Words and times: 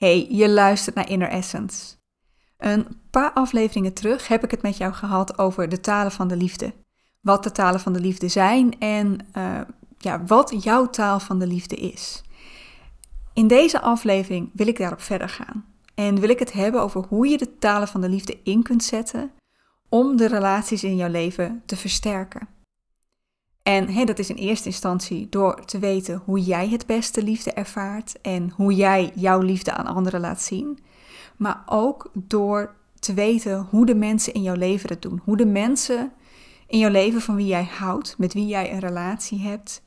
Hey, 0.00 0.26
je 0.30 0.48
luistert 0.48 0.94
naar 0.94 1.10
Inner 1.10 1.28
Essence. 1.28 1.96
Een 2.58 2.86
paar 3.10 3.32
afleveringen 3.32 3.92
terug 3.92 4.28
heb 4.28 4.44
ik 4.44 4.50
het 4.50 4.62
met 4.62 4.76
jou 4.76 4.92
gehad 4.92 5.38
over 5.38 5.68
de 5.68 5.80
talen 5.80 6.12
van 6.12 6.28
de 6.28 6.36
liefde. 6.36 6.72
Wat 7.20 7.42
de 7.42 7.52
talen 7.52 7.80
van 7.80 7.92
de 7.92 8.00
liefde 8.00 8.28
zijn 8.28 8.78
en 8.78 9.18
uh, 9.36 9.60
ja, 9.98 10.24
wat 10.24 10.62
jouw 10.62 10.90
taal 10.90 11.20
van 11.20 11.38
de 11.38 11.46
liefde 11.46 11.76
is. 11.76 12.22
In 13.34 13.46
deze 13.46 13.80
aflevering 13.80 14.50
wil 14.52 14.66
ik 14.66 14.78
daarop 14.78 15.00
verder 15.00 15.28
gaan. 15.28 15.64
En 15.94 16.20
wil 16.20 16.28
ik 16.28 16.38
het 16.38 16.52
hebben 16.52 16.80
over 16.80 17.04
hoe 17.08 17.26
je 17.28 17.38
de 17.38 17.58
talen 17.58 17.88
van 17.88 18.00
de 18.00 18.08
liefde 18.08 18.38
in 18.42 18.62
kunt 18.62 18.84
zetten 18.84 19.30
om 19.88 20.16
de 20.16 20.26
relaties 20.26 20.84
in 20.84 20.96
jouw 20.96 21.10
leven 21.10 21.62
te 21.66 21.76
versterken. 21.76 22.48
En 23.62 24.06
dat 24.06 24.18
is 24.18 24.30
in 24.30 24.36
eerste 24.36 24.68
instantie 24.68 25.28
door 25.28 25.64
te 25.64 25.78
weten 25.78 26.22
hoe 26.24 26.40
jij 26.40 26.68
het 26.68 26.86
beste 26.86 27.22
liefde 27.22 27.52
ervaart 27.52 28.20
en 28.20 28.52
hoe 28.56 28.74
jij 28.74 29.12
jouw 29.14 29.40
liefde 29.40 29.72
aan 29.72 29.86
anderen 29.86 30.20
laat 30.20 30.42
zien. 30.42 30.78
Maar 31.36 31.62
ook 31.66 32.10
door 32.12 32.74
te 32.98 33.14
weten 33.14 33.66
hoe 33.70 33.86
de 33.86 33.94
mensen 33.94 34.34
in 34.34 34.42
jouw 34.42 34.54
leven 34.54 34.88
het 34.88 35.02
doen. 35.02 35.20
Hoe 35.24 35.36
de 35.36 35.46
mensen 35.46 36.12
in 36.66 36.78
jouw 36.78 36.90
leven 36.90 37.20
van 37.20 37.36
wie 37.36 37.46
jij 37.46 37.64
houdt, 37.64 38.14
met 38.18 38.32
wie 38.32 38.46
jij 38.46 38.72
een 38.72 38.78
relatie 38.78 39.40
hebt, 39.40 39.82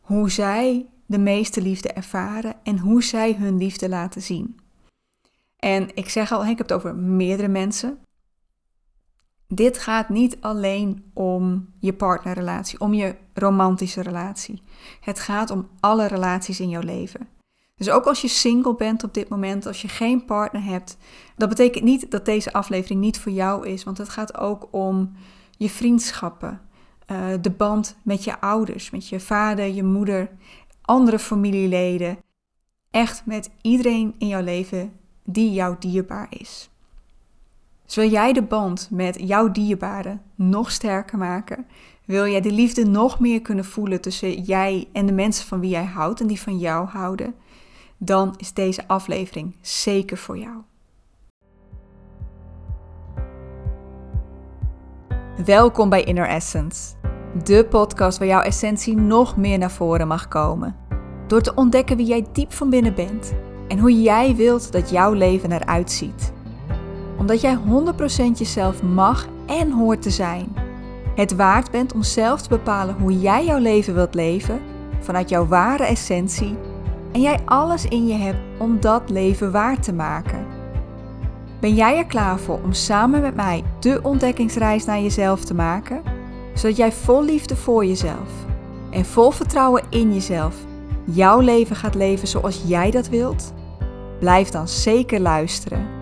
hoe 0.00 0.30
zij 0.30 0.86
de 1.06 1.18
meeste 1.18 1.62
liefde 1.62 1.92
ervaren 1.92 2.54
en 2.62 2.78
hoe 2.78 3.02
zij 3.02 3.34
hun 3.34 3.58
liefde 3.58 3.88
laten 3.88 4.22
zien. 4.22 4.58
En 5.56 5.88
ik 5.94 6.08
zeg 6.08 6.32
al, 6.32 6.42
ik 6.42 6.58
heb 6.58 6.68
het 6.68 6.72
over 6.72 6.94
meerdere 6.96 7.48
mensen. 7.48 7.98
Dit 9.48 9.78
gaat 9.78 10.08
niet 10.08 10.36
alleen 10.40 11.10
om 11.12 11.68
je 11.78 11.92
partnerrelatie, 11.92 12.80
om 12.80 12.94
je 12.94 13.16
romantische 13.34 14.02
relatie. 14.02 14.62
Het 15.00 15.20
gaat 15.20 15.50
om 15.50 15.68
alle 15.80 16.06
relaties 16.06 16.60
in 16.60 16.68
jouw 16.68 16.82
leven. 16.82 17.28
Dus 17.76 17.90
ook 17.90 18.04
als 18.04 18.20
je 18.20 18.28
single 18.28 18.74
bent 18.74 19.04
op 19.04 19.14
dit 19.14 19.28
moment, 19.28 19.66
als 19.66 19.82
je 19.82 19.88
geen 19.88 20.24
partner 20.24 20.62
hebt, 20.64 20.96
dat 21.36 21.48
betekent 21.48 21.84
niet 21.84 22.10
dat 22.10 22.24
deze 22.24 22.52
aflevering 22.52 23.00
niet 23.00 23.18
voor 23.18 23.32
jou 23.32 23.68
is, 23.68 23.84
want 23.84 23.98
het 23.98 24.08
gaat 24.08 24.36
ook 24.38 24.68
om 24.70 25.12
je 25.56 25.70
vriendschappen, 25.70 26.60
uh, 27.06 27.26
de 27.40 27.50
band 27.50 27.96
met 28.02 28.24
je 28.24 28.40
ouders, 28.40 28.90
met 28.90 29.08
je 29.08 29.20
vader, 29.20 29.66
je 29.66 29.84
moeder, 29.84 30.30
andere 30.82 31.18
familieleden. 31.18 32.18
Echt 32.90 33.26
met 33.26 33.50
iedereen 33.62 34.14
in 34.18 34.26
jouw 34.26 34.42
leven 34.42 34.92
die 35.24 35.52
jou 35.52 35.76
dierbaar 35.78 36.26
is. 36.30 36.70
Wil 37.94 38.08
jij 38.08 38.32
de 38.32 38.42
band 38.42 38.88
met 38.90 39.18
jouw 39.20 39.50
dierbaren 39.50 40.22
nog 40.34 40.70
sterker 40.70 41.18
maken? 41.18 41.66
Wil 42.04 42.26
jij 42.26 42.40
de 42.40 42.52
liefde 42.52 42.86
nog 42.86 43.20
meer 43.20 43.42
kunnen 43.42 43.64
voelen 43.64 44.00
tussen 44.00 44.42
jij 44.42 44.88
en 44.92 45.06
de 45.06 45.12
mensen 45.12 45.46
van 45.46 45.60
wie 45.60 45.70
jij 45.70 45.84
houdt 45.84 46.20
en 46.20 46.26
die 46.26 46.40
van 46.40 46.58
jou 46.58 46.86
houden? 46.86 47.34
Dan 47.98 48.34
is 48.36 48.52
deze 48.52 48.88
aflevering 48.88 49.56
zeker 49.60 50.16
voor 50.16 50.38
jou. 50.38 50.56
Welkom 55.44 55.88
bij 55.88 56.04
Inner 56.04 56.28
Essence, 56.28 56.94
de 57.44 57.66
podcast 57.70 58.18
waar 58.18 58.28
jouw 58.28 58.42
essentie 58.42 58.96
nog 58.96 59.36
meer 59.36 59.58
naar 59.58 59.70
voren 59.70 60.08
mag 60.08 60.28
komen. 60.28 60.76
Door 61.26 61.40
te 61.40 61.54
ontdekken 61.54 61.96
wie 61.96 62.06
jij 62.06 62.26
diep 62.32 62.52
van 62.52 62.70
binnen 62.70 62.94
bent 62.94 63.34
en 63.68 63.78
hoe 63.78 64.02
jij 64.02 64.34
wilt 64.34 64.72
dat 64.72 64.90
jouw 64.90 65.12
leven 65.12 65.52
eruit 65.52 65.90
ziet 65.90 66.34
omdat 67.18 67.40
jij 67.40 67.58
100% 67.58 67.60
jezelf 68.34 68.82
mag 68.82 69.26
en 69.46 69.70
hoort 69.70 70.02
te 70.02 70.10
zijn. 70.10 70.56
Het 71.14 71.34
waard 71.34 71.70
bent 71.70 71.94
om 71.94 72.02
zelf 72.02 72.42
te 72.42 72.48
bepalen 72.48 72.96
hoe 73.00 73.20
jij 73.20 73.44
jouw 73.44 73.58
leven 73.58 73.94
wilt 73.94 74.14
leven 74.14 74.60
vanuit 75.00 75.28
jouw 75.28 75.46
ware 75.46 75.84
essentie 75.84 76.56
en 77.12 77.20
jij 77.20 77.38
alles 77.44 77.84
in 77.84 78.06
je 78.06 78.14
hebt 78.14 78.38
om 78.58 78.80
dat 78.80 79.10
leven 79.10 79.52
waard 79.52 79.82
te 79.82 79.92
maken. 79.92 80.46
Ben 81.60 81.74
jij 81.74 81.96
er 81.96 82.06
klaar 82.06 82.38
voor 82.38 82.60
om 82.62 82.72
samen 82.72 83.20
met 83.20 83.34
mij 83.34 83.64
de 83.80 84.00
ontdekkingsreis 84.02 84.84
naar 84.84 85.00
jezelf 85.00 85.44
te 85.44 85.54
maken, 85.54 86.02
zodat 86.54 86.76
jij 86.76 86.92
vol 86.92 87.24
liefde 87.24 87.56
voor 87.56 87.86
jezelf 87.86 88.28
en 88.90 89.04
vol 89.04 89.30
vertrouwen 89.30 89.82
in 89.90 90.14
jezelf 90.14 90.56
jouw 91.04 91.40
leven 91.40 91.76
gaat 91.76 91.94
leven 91.94 92.28
zoals 92.28 92.62
jij 92.66 92.90
dat 92.90 93.08
wilt? 93.08 93.52
Blijf 94.18 94.48
dan 94.48 94.68
zeker 94.68 95.20
luisteren. 95.20 95.95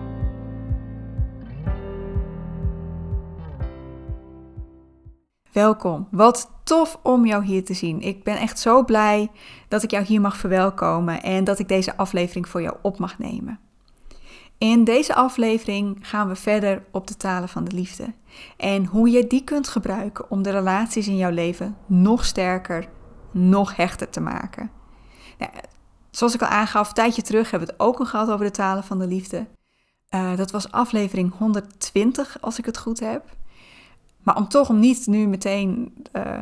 Welkom. 5.55 6.07
Wat 6.11 6.51
tof 6.63 6.99
om 7.03 7.25
jou 7.25 7.45
hier 7.45 7.65
te 7.65 7.73
zien. 7.73 8.01
Ik 8.01 8.23
ben 8.23 8.37
echt 8.37 8.59
zo 8.59 8.83
blij 8.83 9.31
dat 9.67 9.83
ik 9.83 9.91
jou 9.91 10.05
hier 10.05 10.21
mag 10.21 10.37
verwelkomen 10.37 11.23
en 11.23 11.43
dat 11.43 11.59
ik 11.59 11.67
deze 11.67 11.97
aflevering 11.97 12.49
voor 12.49 12.61
jou 12.61 12.75
op 12.81 12.97
mag 12.97 13.19
nemen. 13.19 13.59
In 14.57 14.83
deze 14.83 15.15
aflevering 15.15 15.97
gaan 16.01 16.27
we 16.27 16.35
verder 16.35 16.83
op 16.91 17.07
de 17.07 17.17
talen 17.17 17.49
van 17.49 17.63
de 17.63 17.75
liefde 17.75 18.13
en 18.57 18.85
hoe 18.85 19.09
je 19.09 19.27
die 19.27 19.43
kunt 19.43 19.67
gebruiken 19.67 20.31
om 20.31 20.41
de 20.41 20.51
relaties 20.51 21.07
in 21.07 21.17
jouw 21.17 21.31
leven 21.31 21.77
nog 21.85 22.25
sterker, 22.25 22.87
nog 23.31 23.75
hechter 23.75 24.09
te 24.09 24.21
maken. 24.21 24.71
Nou, 25.37 25.51
zoals 26.11 26.33
ik 26.33 26.41
al 26.41 26.47
aangaf, 26.47 26.87
een 26.87 26.93
tijdje 26.93 27.21
terug 27.21 27.51
hebben 27.51 27.67
we 27.67 27.73
het 27.73 27.83
ook 27.83 27.99
al 27.99 28.05
gehad 28.05 28.29
over 28.29 28.45
de 28.45 28.51
talen 28.51 28.83
van 28.83 28.99
de 28.99 29.07
liefde. 29.07 29.47
Uh, 30.09 30.37
dat 30.37 30.51
was 30.51 30.71
aflevering 30.71 31.37
120, 31.37 32.37
als 32.41 32.57
ik 32.57 32.65
het 32.65 32.77
goed 32.77 32.99
heb. 32.99 33.23
Maar 34.25 34.37
om 34.37 34.47
toch 34.47 34.69
om 34.69 34.79
niet 34.79 35.07
nu 35.07 35.27
meteen 35.27 35.93
uh, 36.13 36.39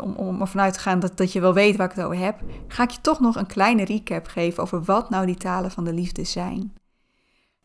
om, 0.00 0.14
om 0.14 0.40
ervan 0.40 0.60
uit 0.60 0.74
te 0.74 0.80
gaan 0.80 1.00
dat, 1.00 1.16
dat 1.16 1.32
je 1.32 1.40
wel 1.40 1.54
weet 1.54 1.76
waar 1.76 1.90
ik 1.90 1.96
het 1.96 2.04
over 2.04 2.18
heb, 2.18 2.40
ga 2.68 2.82
ik 2.82 2.90
je 2.90 3.00
toch 3.00 3.20
nog 3.20 3.36
een 3.36 3.46
kleine 3.46 3.84
recap 3.84 4.26
geven 4.26 4.62
over 4.62 4.82
wat 4.82 5.10
nou 5.10 5.26
die 5.26 5.36
talen 5.36 5.70
van 5.70 5.84
de 5.84 5.92
liefde 5.92 6.24
zijn. 6.24 6.74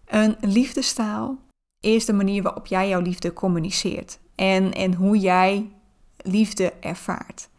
Een 0.05 0.35
liefdestaal 0.41 1.37
is 1.79 2.05
de 2.05 2.13
manier 2.13 2.43
waarop 2.43 2.65
jij 2.65 2.89
jouw 2.89 3.01
liefde 3.01 3.33
communiceert 3.33 4.19
en, 4.35 4.73
en 4.73 4.93
hoe 4.93 5.17
jij 5.17 5.71
liefde 6.17 6.73
ervaart. 6.79 7.49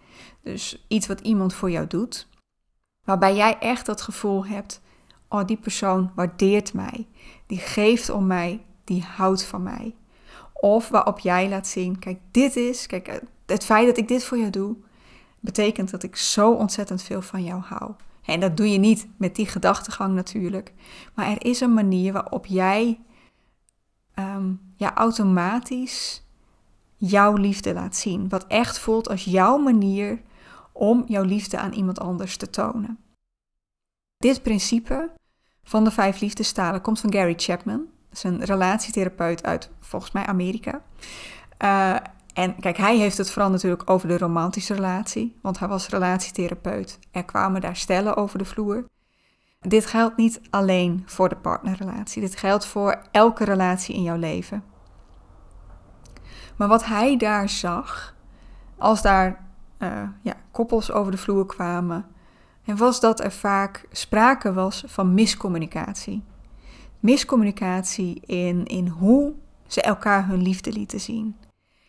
Dus 0.43 0.85
iets 0.89 1.07
wat 1.07 1.21
iemand 1.21 1.55
voor 1.55 1.71
jou 1.71 1.87
doet, 1.87 2.29
waarbij 3.05 3.37
jij 3.37 3.59
echt 3.59 3.87
dat 3.87 4.01
gevoel 4.03 4.47
hebt: 4.47 4.81
oh, 5.29 5.45
die 5.45 5.57
persoon 5.57 6.13
waardeert 6.15 6.73
mij, 6.73 7.07
die 7.47 7.59
geeft 7.59 8.11
om 8.11 8.27
mij, 8.27 8.65
die 8.85 9.03
houdt 9.03 9.45
van 9.45 9.63
mij. 9.63 9.95
Of 10.61 10.89
waarop 10.89 11.19
jij 11.19 11.49
laat 11.49 11.67
zien, 11.67 11.99
kijk, 11.99 12.19
dit 12.31 12.57
is, 12.57 12.87
kijk, 12.87 13.09
eh, 13.09 13.17
het 13.47 13.65
feit 13.65 13.87
dat 13.87 13.97
ik 13.97 14.09
dit 14.09 14.25
voor 14.25 14.39
jou 14.39 14.51
doe, 14.51 14.77
betekent 15.41 15.91
dat 15.91 16.03
ik 16.03 16.17
zo 16.17 16.53
ontzettend 16.53 17.03
veel 17.03 17.23
van 17.23 17.45
jou 17.45 17.63
hou. 17.63 17.93
En 18.25 18.41
dat 18.41 18.57
doe 18.57 18.73
je 18.73 18.79
niet 18.79 19.09
met 19.17 19.37
die 19.37 19.47
gedachtegang 19.47 20.15
natuurlijk. 20.15 20.73
Maar 21.15 21.27
er 21.27 21.45
is 21.45 21.61
een 21.61 21.75
manier 21.75 22.13
waarop 22.13 22.47
jij 22.47 23.01
um, 24.15 24.61
ja, 24.77 24.95
automatisch 24.95 26.25
jouw 26.97 27.35
liefde 27.35 27.75
laat 27.75 27.97
zien. 27.97 28.29
Wat 28.29 28.47
echt 28.47 28.79
voelt 28.79 29.09
als 29.09 29.25
jouw 29.25 29.59
manier 29.59 30.21
om 30.73 31.05
jouw 31.07 31.25
liefde 31.25 31.59
aan 31.59 31.73
iemand 31.73 32.01
anders 32.01 32.37
te 32.37 32.51
tonen. 32.51 32.99
Dit 34.17 34.43
principe 34.43 35.11
van 35.63 35.85
de 35.85 35.91
vijf 35.91 36.21
liefdestalen 36.21 36.81
komt 36.81 37.01
van 37.01 37.13
Gary 37.13 37.35
Chapman. 37.37 37.87
Is 38.13 38.23
een 38.23 38.45
relatietherapeut 38.45 39.45
uit 39.45 39.71
volgens 39.81 40.13
mij 40.13 40.27
Amerika. 40.27 40.83
Uh, 41.59 41.97
en 42.35 42.57
kijk, 42.61 42.77
hij 42.77 42.97
heeft 42.97 43.19
het 43.19 43.31
vooral 43.31 43.51
natuurlijk 43.51 43.91
over 43.91 44.09
de 44.09 44.19
romantische 44.19 44.75
relatie, 44.75 45.39
want 45.43 45.59
hij 45.59 45.69
was 45.69 45.89
relatietherapeut. 45.89 46.99
Er 47.11 47.25
kwamen 47.25 47.61
daar 47.61 47.77
stellen 47.77 48.17
over 48.17 48.39
de 48.39 48.45
vloer. 48.45 48.85
Dit 49.61 49.87
geldt 49.87 50.17
niet 50.17 50.41
alleen 50.51 51.03
voor 51.07 51.29
de 51.29 51.37
partnerrelatie, 51.37 52.21
dit 52.23 52.37
geldt 52.37 52.67
voor 52.67 53.03
elke 53.11 53.45
relatie 53.45 53.95
in 53.95 54.03
jouw 54.03 54.17
leven. 54.17 54.65
Maar 56.57 56.69
wat 56.69 56.85
hij 56.85 57.17
daar 57.17 57.49
zag, 57.49 58.15
als 58.79 59.03
daar 59.03 59.45
uh, 59.79 60.03
ja, 60.23 60.35
koppels 60.51 60.93
over 60.93 61.13
de 61.13 61.19
vloer 61.19 61.47
kwamen, 61.47 62.07
en 62.65 62.77
was 62.77 63.01
dat 63.01 63.21
er 63.21 63.33
vaak 63.33 63.87
sprake 63.91 64.53
was 64.53 64.85
van 64.87 65.15
miscommunicatie 65.15 66.23
miscommunicatie 67.01 68.21
in, 68.21 68.67
in 68.67 68.87
hoe 68.87 69.35
ze 69.67 69.83
elkaar 69.83 70.27
hun 70.27 70.43
liefde 70.43 70.73
lieten 70.73 71.01
zien. 71.01 71.37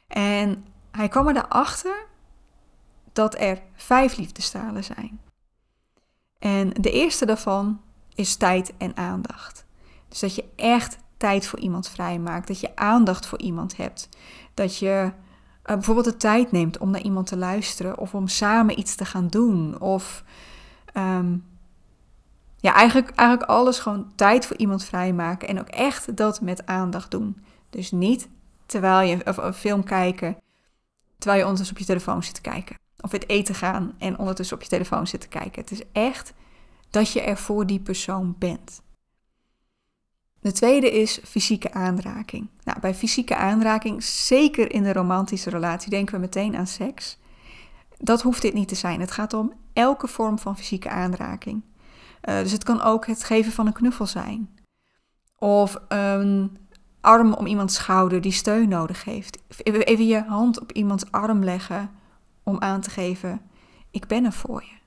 En 0.07 0.65
hij 0.91 1.07
kwam 1.07 1.27
er 1.27 1.35
erachter 1.35 2.05
dat 3.13 3.39
er 3.39 3.61
vijf 3.75 4.17
liefdestalen 4.17 4.83
zijn. 4.83 5.19
En 6.39 6.69
de 6.69 6.91
eerste 6.91 7.25
daarvan 7.25 7.81
is 8.15 8.35
tijd 8.35 8.73
en 8.77 8.97
aandacht. 8.97 9.65
Dus 10.07 10.19
dat 10.19 10.35
je 10.35 10.45
echt 10.55 10.97
tijd 11.17 11.47
voor 11.47 11.59
iemand 11.59 11.89
vrijmaakt, 11.89 12.47
dat 12.47 12.59
je 12.59 12.75
aandacht 12.75 13.25
voor 13.25 13.39
iemand 13.39 13.77
hebt, 13.77 14.09
dat 14.53 14.77
je 14.77 15.11
uh, 15.65 15.75
bijvoorbeeld 15.75 16.05
de 16.05 16.17
tijd 16.17 16.51
neemt 16.51 16.77
om 16.77 16.89
naar 16.89 17.01
iemand 17.01 17.27
te 17.27 17.37
luisteren 17.37 17.97
of 17.97 18.15
om 18.15 18.27
samen 18.27 18.79
iets 18.79 18.95
te 18.95 19.05
gaan 19.05 19.27
doen 19.27 19.79
of 19.79 20.23
um, 20.97 21.45
ja, 22.61 22.73
eigenlijk, 22.73 23.09
eigenlijk 23.15 23.49
alles 23.49 23.79
gewoon 23.79 24.11
tijd 24.15 24.45
voor 24.45 24.57
iemand 24.57 24.83
vrijmaken. 24.83 25.47
En 25.47 25.59
ook 25.59 25.67
echt 25.67 26.17
dat 26.17 26.41
met 26.41 26.65
aandacht 26.65 27.11
doen. 27.11 27.43
Dus 27.69 27.91
niet 27.91 28.29
terwijl 28.65 29.09
je 29.09 29.21
een 29.23 29.53
film 29.53 29.83
kijken, 29.83 30.37
terwijl 31.17 31.39
je 31.39 31.45
ondertussen 31.45 31.75
op 31.75 31.81
je 31.81 31.87
telefoon 31.87 32.23
zit 32.23 32.33
te 32.33 32.41
kijken. 32.41 32.75
Of 33.01 33.11
het 33.11 33.29
eten 33.29 33.55
gaan 33.55 33.95
en 33.97 34.17
ondertussen 34.17 34.55
op 34.55 34.63
je 34.63 34.69
telefoon 34.69 35.07
zit 35.07 35.21
te 35.21 35.27
kijken. 35.27 35.61
Het 35.61 35.71
is 35.71 35.81
echt 35.91 36.33
dat 36.89 37.11
je 37.11 37.21
er 37.21 37.37
voor 37.37 37.67
die 37.67 37.79
persoon 37.79 38.35
bent. 38.37 38.81
De 40.39 40.51
tweede 40.51 40.91
is 40.91 41.19
fysieke 41.23 41.73
aanraking. 41.73 42.47
Nou, 42.63 42.79
bij 42.79 42.95
fysieke 42.95 43.35
aanraking, 43.35 44.03
zeker 44.03 44.71
in 44.71 44.83
de 44.83 44.93
romantische 44.93 45.49
relatie, 45.49 45.89
denken 45.89 46.15
we 46.15 46.19
meteen 46.19 46.55
aan 46.55 46.67
seks. 46.67 47.17
Dat 47.97 48.21
hoeft 48.21 48.41
dit 48.41 48.53
niet 48.53 48.67
te 48.67 48.75
zijn. 48.75 48.99
Het 48.99 49.11
gaat 49.11 49.33
om 49.33 49.53
elke 49.73 50.07
vorm 50.07 50.39
van 50.39 50.57
fysieke 50.57 50.89
aanraking. 50.89 51.61
Uh, 52.29 52.39
dus 52.39 52.51
het 52.51 52.63
kan 52.63 52.81
ook 52.81 53.07
het 53.07 53.23
geven 53.23 53.51
van 53.51 53.67
een 53.67 53.73
knuffel 53.73 54.05
zijn. 54.05 54.59
Of 55.37 55.77
een 55.87 56.57
arm 57.01 57.33
om 57.33 57.45
iemands 57.45 57.75
schouder 57.75 58.21
die 58.21 58.31
steun 58.31 58.69
nodig 58.69 59.03
heeft. 59.03 59.37
Even 59.63 60.07
je 60.07 60.23
hand 60.23 60.59
op 60.61 60.71
iemands 60.71 61.11
arm 61.11 61.43
leggen 61.43 61.91
om 62.43 62.59
aan 62.59 62.81
te 62.81 62.89
geven: 62.89 63.41
ik 63.91 64.07
ben 64.07 64.25
er 64.25 64.31
voor 64.33 64.63
je. 64.63 64.79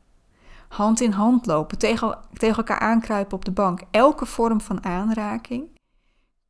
Hand 0.69 1.00
in 1.00 1.10
hand 1.10 1.46
lopen, 1.46 1.78
tegen, 1.78 2.19
tegen 2.32 2.56
elkaar 2.56 2.78
aankruipen 2.78 3.37
op 3.37 3.44
de 3.44 3.50
bank. 3.50 3.80
Elke 3.90 4.26
vorm 4.26 4.60
van 4.60 4.84
aanraking 4.84 5.69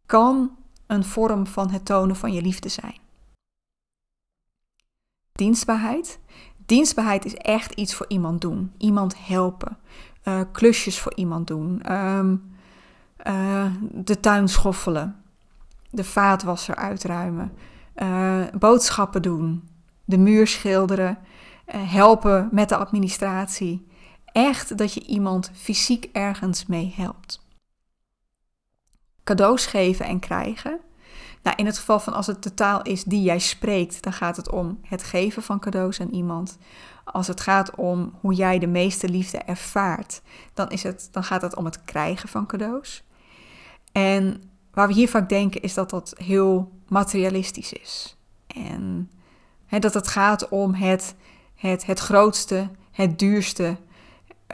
kan 0.07 0.57
een 0.87 1.05
vorm 1.05 1.47
van 1.47 1.71
het 1.71 1.85
tonen 1.85 2.17
van 2.17 2.33
je 2.33 2.43
liefde 2.43 2.69
zijn. 2.69 2.99
Dienstbaarheid. 5.33 6.19
Dienstbaarheid 6.67 7.25
is 7.25 7.35
echt 7.35 7.73
iets 7.73 7.95
voor 7.95 8.07
iemand 8.09 8.41
doen. 8.41 8.73
Iemand 8.79 9.27
helpen. 9.27 9.77
Uh, 10.25 10.41
klusjes 10.53 11.01
voor 11.01 11.15
iemand 11.15 11.47
doen. 11.47 11.93
Um, 11.93 12.57
uh, 13.27 13.67
de 13.93 14.21
tuin 14.21 14.49
schoffelen. 14.49 15.23
De 15.91 16.05
vaatwasser 16.05 16.75
uitruimen. 16.75 17.53
Uh, 17.97 18.41
boodschappen 18.59 19.23
doen. 19.23 19.69
De 20.05 20.19
muur 20.19 20.47
schilderen. 20.47 21.19
helpen 21.67 22.49
met 22.53 22.69
de 22.69 22.77
administratie. 22.77 23.87
Echt 24.25 24.79
dat 24.79 24.95
je 24.95 25.03
iemand 25.03 25.51
fysiek 25.55 26.09
ergens 26.13 26.67
mee 26.67 26.95
helpt. 26.97 27.47
Cadeaus 29.25 29.67
geven 29.67 30.07
en 30.07 30.19
krijgen. 30.19 30.81
Nou, 31.45 31.57
in 31.57 31.67
het 31.67 31.79
geval 31.79 32.01
van 32.01 32.13
als 32.13 32.27
het 32.27 32.43
de 32.43 32.55
taal 32.55 32.83
is 32.83 33.05
die 33.05 33.23
jij 33.23 33.39
spreekt, 33.39 34.03
dan 34.03 34.13
gaat 34.13 34.37
het 34.37 34.51
om 34.51 34.79
het 34.83 35.03
geven 35.03 35.43
van 35.43 35.59
cadeaus 35.59 36.01
aan 36.01 36.11
iemand. 36.11 36.59
Als 37.05 37.27
het 37.27 37.41
gaat 37.41 37.75
om 37.75 38.15
hoe 38.21 38.35
jij 38.35 38.59
de 38.59 38.67
meeste 38.67 39.09
liefde 39.09 39.39
ervaart, 39.39 40.23
dan, 40.55 40.71
is 40.71 40.83
het, 40.83 41.09
dan 41.13 41.25
gaat 41.25 41.43
het 41.43 41.57
om 41.57 41.65
het 41.65 41.85
krijgen 41.85 42.29
van 42.29 42.47
cadeaus. 42.47 43.05
En 43.93 44.43
waar 44.73 44.89
we 44.89 44.95
hier 44.95 45.09
vaak 45.09 45.29
denken 45.29 45.63
is 45.63 45.75
dat 45.75 45.91
dat 45.91 46.15
heel 46.17 46.73
materialistisch 46.89 47.73
is. 47.73 48.17
En 48.47 49.11
dat 49.69 49.95
het 49.95 50.09
gaat 50.09 50.49
om 50.49 50.75
het, 50.75 51.15
het, 51.55 51.87
het 51.87 51.99
grootste, 51.99 52.71
het 52.91 53.19
duurste 53.19 53.77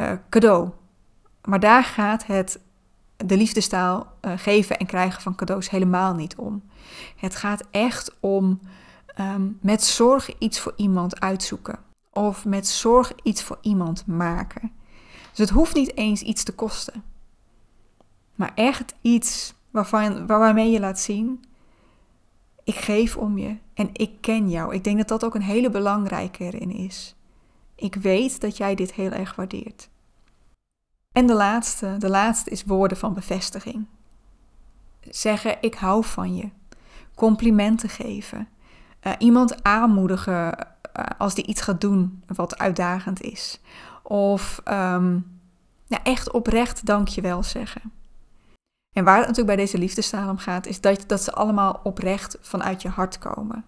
uh, 0.01 0.13
cadeau. 0.29 0.71
Maar 1.45 1.61
daar 1.61 1.85
gaat 1.85 2.27
het, 2.27 2.59
de 3.25 3.37
liefdestaal 3.37 4.17
uh, 4.23 4.33
geven 4.37 4.79
en 4.79 4.87
krijgen 4.87 5.23
van 5.23 5.35
cadeaus 5.35 5.71
helemaal 5.71 6.15
niet 6.15 6.37
om. 6.37 6.63
Het 7.17 7.37
gaat 7.37 7.65
echt 7.71 8.17
om 8.21 8.61
um, 9.21 9.59
met 9.61 9.83
zorg 9.83 10.39
iets 10.39 10.61
voor 10.61 10.73
iemand 10.77 11.21
uitzoeken. 11.21 11.79
Of 12.13 12.45
met 12.45 12.69
zorg 12.69 13.13
iets 13.23 13.43
voor 13.43 13.59
iemand 13.61 14.07
maken. 14.07 14.73
Dus 15.31 15.39
het 15.39 15.51
hoeft 15.51 15.75
niet 15.75 15.97
eens 15.97 16.23
iets 16.23 16.43
te 16.43 16.55
kosten. 16.55 17.03
Maar 18.35 18.53
echt 18.55 18.95
iets 19.01 19.55
waarvan, 19.71 20.27
waarmee 20.27 20.71
je 20.71 20.81
laat 20.81 21.01
zien: 21.01 21.45
ik 22.65 22.75
geef 22.75 23.17
om 23.17 23.39
je 23.39 23.57
en 23.75 23.91
ik 23.93 24.11
ken 24.21 24.51
jou. 24.51 24.75
Ik 24.75 24.85
denk 24.85 24.97
dat 24.97 25.09
dat 25.09 25.25
ook 25.25 25.35
een 25.35 25.43
hele 25.43 25.71
belangrijke 25.71 26.45
erin 26.45 26.71
is. 26.71 27.15
Ik 27.75 27.95
weet 27.95 28.41
dat 28.41 28.57
jij 28.57 28.75
dit 28.75 28.93
heel 28.93 29.11
erg 29.11 29.35
waardeert. 29.35 29.90
En 31.21 31.27
de 31.27 31.35
laatste, 31.35 31.97
de 31.99 32.09
laatste 32.09 32.51
is 32.51 32.65
woorden 32.65 32.97
van 32.97 33.15
bevestiging. 33.15 33.87
Zeggen 35.01 35.57
ik 35.61 35.75
hou 35.75 36.05
van 36.05 36.37
je. 36.37 36.49
Complimenten 37.15 37.89
geven. 37.89 38.49
Uh, 39.03 39.13
iemand 39.19 39.63
aanmoedigen 39.63 40.59
uh, 40.97 41.05
als 41.19 41.35
die 41.35 41.47
iets 41.47 41.61
gaat 41.61 41.81
doen 41.81 42.23
wat 42.27 42.59
uitdagend 42.59 43.21
is. 43.21 43.61
Of 44.03 44.61
um, 44.65 45.41
ja, 45.87 46.03
echt 46.03 46.31
oprecht 46.31 46.87
dankjewel 46.87 47.43
zeggen. 47.43 47.93
En 48.93 49.05
waar 49.05 49.17
het 49.17 49.27
natuurlijk 49.27 49.57
bij 49.57 49.65
deze 49.65 49.79
liefdestaal 49.79 50.31
om 50.31 50.39
gaat, 50.39 50.67
is 50.67 50.81
dat, 50.81 51.05
dat 51.07 51.23
ze 51.23 51.33
allemaal 51.33 51.81
oprecht 51.83 52.39
vanuit 52.41 52.83
je 52.83 52.89
hart 52.89 53.19
komen. 53.19 53.65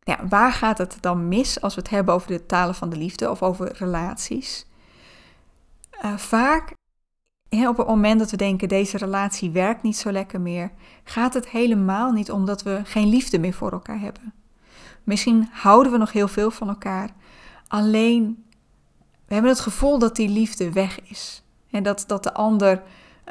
Ja, 0.00 0.26
waar 0.28 0.52
gaat 0.52 0.78
het 0.78 0.96
dan 1.00 1.28
mis 1.28 1.60
als 1.60 1.74
we 1.74 1.80
het 1.80 1.90
hebben 1.90 2.14
over 2.14 2.28
de 2.28 2.46
talen 2.46 2.74
van 2.74 2.90
de 2.90 2.96
liefde 2.96 3.30
of 3.30 3.42
over 3.42 3.76
relaties? 3.76 4.66
Uh, 6.04 6.16
vaak 6.16 6.74
op 7.50 7.76
het 7.76 7.86
moment 7.86 8.18
dat 8.18 8.30
we 8.30 8.36
denken 8.36 8.68
deze 8.68 8.96
relatie 8.96 9.50
werkt 9.50 9.82
niet 9.82 9.96
zo 9.96 10.12
lekker 10.12 10.40
meer, 10.40 10.70
gaat 11.04 11.34
het 11.34 11.48
helemaal 11.48 12.12
niet 12.12 12.30
omdat 12.30 12.62
we 12.62 12.80
geen 12.84 13.08
liefde 13.08 13.38
meer 13.38 13.52
voor 13.52 13.72
elkaar 13.72 14.00
hebben. 14.00 14.34
Misschien 15.04 15.48
houden 15.52 15.92
we 15.92 15.98
nog 15.98 16.12
heel 16.12 16.28
veel 16.28 16.50
van 16.50 16.68
elkaar, 16.68 17.10
alleen 17.68 18.44
we 19.26 19.34
hebben 19.34 19.50
het 19.50 19.60
gevoel 19.60 19.98
dat 19.98 20.16
die 20.16 20.28
liefde 20.28 20.72
weg 20.72 21.00
is. 21.00 21.42
En 21.70 21.82
dat, 21.82 22.04
dat 22.06 22.22
de 22.22 22.34
ander 22.34 22.82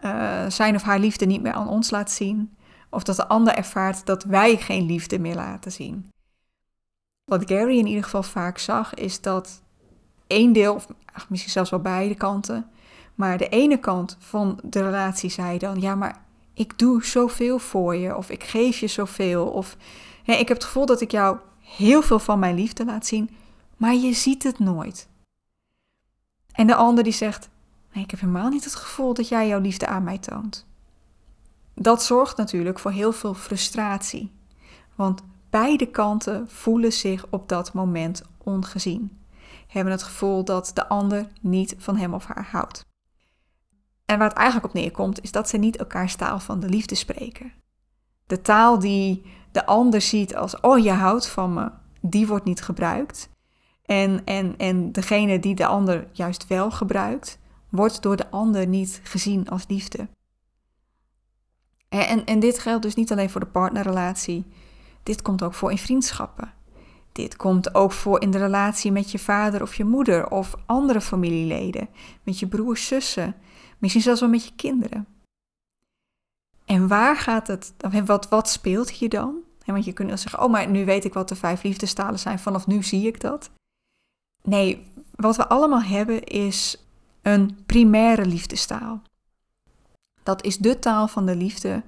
uh, 0.03 0.45
zijn 0.47 0.75
of 0.75 0.81
haar 0.81 0.99
liefde 0.99 1.25
niet 1.25 1.41
meer 1.41 1.53
aan 1.53 1.67
ons 1.67 1.89
laat 1.89 2.11
zien. 2.11 2.55
Of 2.89 3.03
dat 3.03 3.15
de 3.15 3.27
ander 3.27 3.53
ervaart 3.53 4.05
dat 4.05 4.23
wij 4.23 4.57
geen 4.57 4.85
liefde 4.85 5.19
meer 5.19 5.35
laten 5.35 5.71
zien. 5.71 6.09
Wat 7.23 7.49
Gary 7.49 7.77
in 7.77 7.87
ieder 7.87 8.03
geval 8.03 8.23
vaak 8.23 8.57
zag, 8.57 8.93
is 8.93 9.21
dat 9.21 9.62
één 10.27 10.53
deel, 10.53 10.81
misschien 11.29 11.51
zelfs 11.51 11.69
wel 11.69 11.81
beide 11.81 12.15
kanten, 12.15 12.67
maar 13.15 13.37
de 13.37 13.49
ene 13.49 13.77
kant 13.77 14.17
van 14.19 14.59
de 14.63 14.81
relatie 14.81 15.29
zei 15.29 15.57
dan: 15.57 15.79
Ja, 15.79 15.95
maar 15.95 16.21
ik 16.53 16.79
doe 16.79 17.05
zoveel 17.05 17.59
voor 17.59 17.95
je, 17.95 18.17
of 18.17 18.29
ik 18.29 18.43
geef 18.43 18.79
je 18.79 18.87
zoveel, 18.87 19.45
of 19.45 19.77
hè, 20.23 20.33
ik 20.33 20.47
heb 20.47 20.57
het 20.57 20.65
gevoel 20.65 20.85
dat 20.85 21.01
ik 21.01 21.11
jou 21.11 21.37
heel 21.59 22.01
veel 22.01 22.19
van 22.19 22.39
mijn 22.39 22.55
liefde 22.55 22.85
laat 22.85 23.05
zien, 23.05 23.29
maar 23.77 23.93
je 23.93 24.13
ziet 24.13 24.43
het 24.43 24.59
nooit. 24.59 25.07
En 26.51 26.67
de 26.67 26.75
ander 26.75 27.03
die 27.03 27.13
zegt: 27.13 27.49
Nee, 27.93 28.03
ik 28.03 28.11
heb 28.11 28.19
helemaal 28.19 28.49
niet 28.49 28.63
het 28.63 28.75
gevoel 28.75 29.13
dat 29.13 29.27
jij 29.27 29.47
jouw 29.47 29.59
liefde 29.59 29.87
aan 29.87 30.03
mij 30.03 30.17
toont. 30.17 30.65
Dat 31.75 32.03
zorgt 32.03 32.37
natuurlijk 32.37 32.79
voor 32.79 32.91
heel 32.91 33.11
veel 33.11 33.33
frustratie, 33.33 34.31
want 34.95 35.21
beide 35.49 35.85
kanten 35.85 36.49
voelen 36.49 36.93
zich 36.93 37.25
op 37.29 37.49
dat 37.49 37.73
moment 37.73 38.23
ongezien 38.37 39.22
hebben 39.73 39.93
het 39.93 40.03
gevoel 40.03 40.43
dat 40.43 40.71
de 40.73 40.87
ander 40.87 41.27
niet 41.41 41.75
van 41.77 41.97
hem 41.97 42.13
of 42.13 42.25
haar 42.25 42.47
houdt. 42.51 42.85
En 44.05 44.17
waar 44.17 44.27
het 44.27 44.37
eigenlijk 44.37 44.67
op 44.67 44.81
neerkomt, 44.81 45.21
is 45.21 45.31
dat 45.31 45.49
ze 45.49 45.57
niet 45.57 45.77
elkaars 45.77 46.15
taal 46.15 46.39
van 46.39 46.59
de 46.59 46.69
liefde 46.69 46.95
spreken. 46.95 47.53
De 48.27 48.41
taal 48.41 48.79
die 48.79 49.25
de 49.51 49.65
ander 49.65 50.01
ziet 50.01 50.35
als, 50.35 50.59
oh 50.59 50.79
je 50.79 50.91
houdt 50.91 51.27
van 51.27 51.53
me, 51.53 51.71
die 52.01 52.27
wordt 52.27 52.45
niet 52.45 52.61
gebruikt. 52.61 53.29
En, 53.85 54.21
en, 54.25 54.57
en 54.57 54.91
degene 54.91 55.39
die 55.39 55.55
de 55.55 55.65
ander 55.65 56.07
juist 56.11 56.47
wel 56.47 56.71
gebruikt, 56.71 57.39
wordt 57.69 58.01
door 58.01 58.15
de 58.15 58.31
ander 58.31 58.67
niet 58.67 59.01
gezien 59.03 59.49
als 59.49 59.65
liefde. 59.67 60.07
En, 61.89 62.25
en 62.25 62.39
dit 62.39 62.59
geldt 62.59 62.81
dus 62.83 62.95
niet 62.95 63.11
alleen 63.11 63.29
voor 63.29 63.41
de 63.41 63.47
partnerrelatie, 63.47 64.45
dit 65.03 65.21
komt 65.21 65.43
ook 65.43 65.53
voor 65.53 65.71
in 65.71 65.77
vriendschappen. 65.77 66.53
Dit 67.13 67.35
komt 67.35 67.75
ook 67.75 67.91
voor 67.91 68.21
in 68.21 68.31
de 68.31 68.37
relatie 68.37 68.91
met 68.91 69.11
je 69.11 69.19
vader 69.19 69.61
of 69.61 69.75
je 69.75 69.83
moeder 69.85 70.29
of 70.29 70.55
andere 70.65 71.01
familieleden, 71.01 71.89
met 72.23 72.39
je 72.39 72.47
broers, 72.47 72.87
zussen, 72.87 73.35
misschien 73.77 74.03
zelfs 74.03 74.19
wel 74.19 74.29
met 74.29 74.45
je 74.45 74.55
kinderen. 74.55 75.07
En 76.65 76.87
waar 76.87 77.17
gaat 77.17 77.47
het, 77.47 77.73
wat, 78.05 78.29
wat 78.29 78.49
speelt 78.49 78.89
hier 78.89 79.09
dan? 79.09 79.35
Want 79.65 79.85
je 79.85 79.93
kunt 79.93 80.07
wel 80.07 80.17
zeggen, 80.17 80.43
oh, 80.43 80.51
maar 80.51 80.69
nu 80.69 80.85
weet 80.85 81.05
ik 81.05 81.13
wat 81.13 81.29
de 81.29 81.35
vijf 81.35 81.63
liefdestalen 81.63 82.19
zijn, 82.19 82.39
vanaf 82.39 82.67
nu 82.67 82.83
zie 82.83 83.07
ik 83.07 83.21
dat. 83.21 83.49
Nee, 84.41 84.91
wat 85.15 85.35
we 85.35 85.47
allemaal 85.47 85.83
hebben 85.83 86.23
is 86.23 86.85
een 87.21 87.57
primaire 87.65 88.25
liefdestaal. 88.25 89.01
Dat 90.23 90.43
is 90.43 90.57
de 90.57 90.79
taal 90.79 91.07
van 91.07 91.25
de 91.25 91.35
liefde 91.35 91.83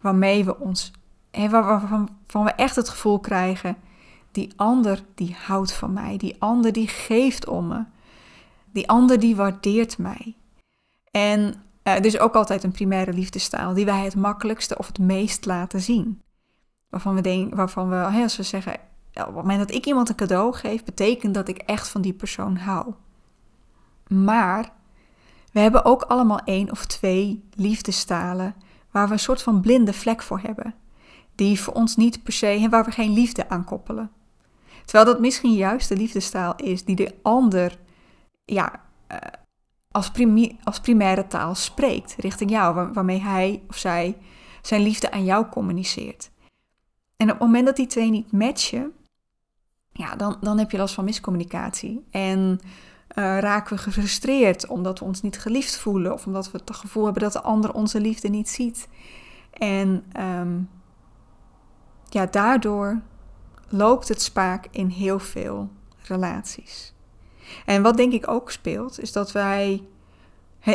waarmee 0.00 0.44
we 0.44 0.58
ons, 0.58 0.90
waarvan 1.30 2.44
we 2.44 2.50
echt 2.50 2.76
het 2.76 2.88
gevoel 2.88 3.20
krijgen, 3.20 3.76
die 4.36 4.52
ander 4.56 5.04
die 5.14 5.36
houdt 5.46 5.72
van 5.72 5.92
mij. 5.92 6.16
Die 6.16 6.36
ander 6.38 6.72
die 6.72 6.88
geeft 6.88 7.48
om 7.48 7.68
me. 7.68 7.84
Die 8.72 8.88
ander 8.88 9.20
die 9.20 9.36
waardeert 9.36 9.98
mij. 9.98 10.36
En 11.10 11.40
uh, 11.40 11.94
er 11.94 12.04
is 12.04 12.18
ook 12.18 12.34
altijd 12.34 12.64
een 12.64 12.72
primaire 12.72 13.12
liefdestaal 13.12 13.74
die 13.74 13.84
wij 13.84 14.04
het 14.04 14.16
makkelijkste 14.16 14.78
of 14.78 14.86
het 14.86 14.98
meest 14.98 15.46
laten 15.46 15.80
zien. 15.80 16.22
Waarvan 16.88 17.14
we, 17.14 17.20
denken, 17.20 17.56
waarvan 17.56 17.88
we 17.88 18.22
als 18.22 18.36
we 18.36 18.42
zeggen, 18.42 18.72
op 19.12 19.26
het 19.26 19.34
moment 19.34 19.58
dat 19.58 19.70
ik 19.70 19.86
iemand 19.86 20.08
een 20.08 20.14
cadeau 20.14 20.54
geef, 20.54 20.84
betekent 20.84 21.34
dat 21.34 21.48
ik 21.48 21.58
echt 21.58 21.88
van 21.88 22.00
die 22.00 22.12
persoon 22.12 22.56
hou. 22.56 22.94
Maar 24.08 24.72
we 25.52 25.60
hebben 25.60 25.84
ook 25.84 26.02
allemaal 26.02 26.40
één 26.44 26.70
of 26.70 26.86
twee 26.86 27.44
liefdestalen 27.54 28.54
waar 28.90 29.06
we 29.06 29.12
een 29.12 29.18
soort 29.18 29.42
van 29.42 29.60
blinde 29.60 29.92
vlek 29.92 30.22
voor 30.22 30.40
hebben. 30.40 30.74
Die 31.34 31.60
voor 31.60 31.74
ons 31.74 31.96
niet 31.96 32.22
per 32.22 32.32
se, 32.32 32.66
waar 32.70 32.84
we 32.84 32.90
geen 32.90 33.12
liefde 33.12 33.48
aan 33.48 33.64
koppelen. 33.64 34.10
Terwijl 34.86 35.04
dat 35.12 35.20
misschien 35.20 35.54
juist 35.54 35.88
de 35.88 35.96
liefdestaal 35.96 36.56
is 36.56 36.84
die 36.84 36.96
de 36.96 37.14
ander 37.22 37.78
ja, 38.44 38.80
uh, 39.12 39.18
als, 39.90 40.10
als 40.64 40.80
primaire 40.80 41.26
taal 41.26 41.54
spreekt 41.54 42.14
richting 42.18 42.50
jou, 42.50 42.92
waarmee 42.92 43.20
hij 43.20 43.62
of 43.68 43.76
zij 43.76 44.16
zijn 44.62 44.82
liefde 44.82 45.10
aan 45.10 45.24
jou 45.24 45.46
communiceert. 45.46 46.30
En 47.16 47.26
op 47.26 47.38
het 47.38 47.46
moment 47.46 47.66
dat 47.66 47.76
die 47.76 47.86
twee 47.86 48.10
niet 48.10 48.32
matchen, 48.32 48.92
ja, 49.92 50.16
dan, 50.16 50.36
dan 50.40 50.58
heb 50.58 50.70
je 50.70 50.76
last 50.76 50.94
van 50.94 51.04
miscommunicatie. 51.04 52.04
En 52.10 52.60
uh, 52.60 53.38
raken 53.38 53.76
we 53.76 53.82
gefrustreerd 53.82 54.66
omdat 54.66 54.98
we 54.98 55.04
ons 55.04 55.22
niet 55.22 55.38
geliefd 55.38 55.76
voelen 55.76 56.12
of 56.12 56.26
omdat 56.26 56.50
we 56.50 56.58
het 56.58 56.76
gevoel 56.76 57.04
hebben 57.04 57.22
dat 57.22 57.32
de 57.32 57.42
ander 57.42 57.74
onze 57.74 58.00
liefde 58.00 58.28
niet 58.28 58.48
ziet. 58.48 58.88
En 59.50 60.04
um, 60.20 60.68
ja, 62.08 62.26
daardoor 62.26 63.00
loopt 63.68 64.08
het 64.08 64.22
spaak 64.22 64.66
in 64.70 64.88
heel 64.88 65.18
veel 65.18 65.70
relaties. 66.02 66.94
En 67.64 67.82
wat 67.82 67.96
denk 67.96 68.12
ik 68.12 68.28
ook 68.28 68.50
speelt, 68.50 69.00
is 69.00 69.12
dat 69.12 69.32
wij 69.32 69.82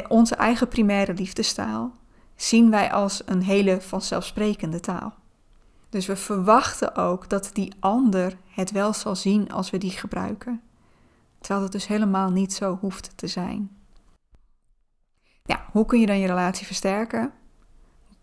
onze 0.07 0.35
eigen 0.35 0.67
primaire 0.67 1.13
liefdestaal 1.13 1.93
zien 2.35 2.69
wij 2.69 2.91
als 2.91 3.21
een 3.25 3.41
hele 3.41 3.81
vanzelfsprekende 3.81 4.79
taal. 4.79 5.13
Dus 5.89 6.05
we 6.05 6.15
verwachten 6.15 6.95
ook 6.95 7.29
dat 7.29 7.49
die 7.53 7.73
ander 7.79 8.37
het 8.47 8.71
wel 8.71 8.93
zal 8.93 9.15
zien 9.15 9.51
als 9.51 9.69
we 9.69 9.77
die 9.77 9.91
gebruiken. 9.91 10.61
Terwijl 11.39 11.63
het 11.63 11.71
dus 11.71 11.87
helemaal 11.87 12.29
niet 12.29 12.53
zo 12.53 12.77
hoeft 12.81 13.17
te 13.17 13.27
zijn. 13.27 13.77
Ja, 15.43 15.65
hoe 15.71 15.85
kun 15.85 15.99
je 15.99 16.05
dan 16.05 16.19
je 16.19 16.27
relatie 16.27 16.65
versterken? 16.65 17.33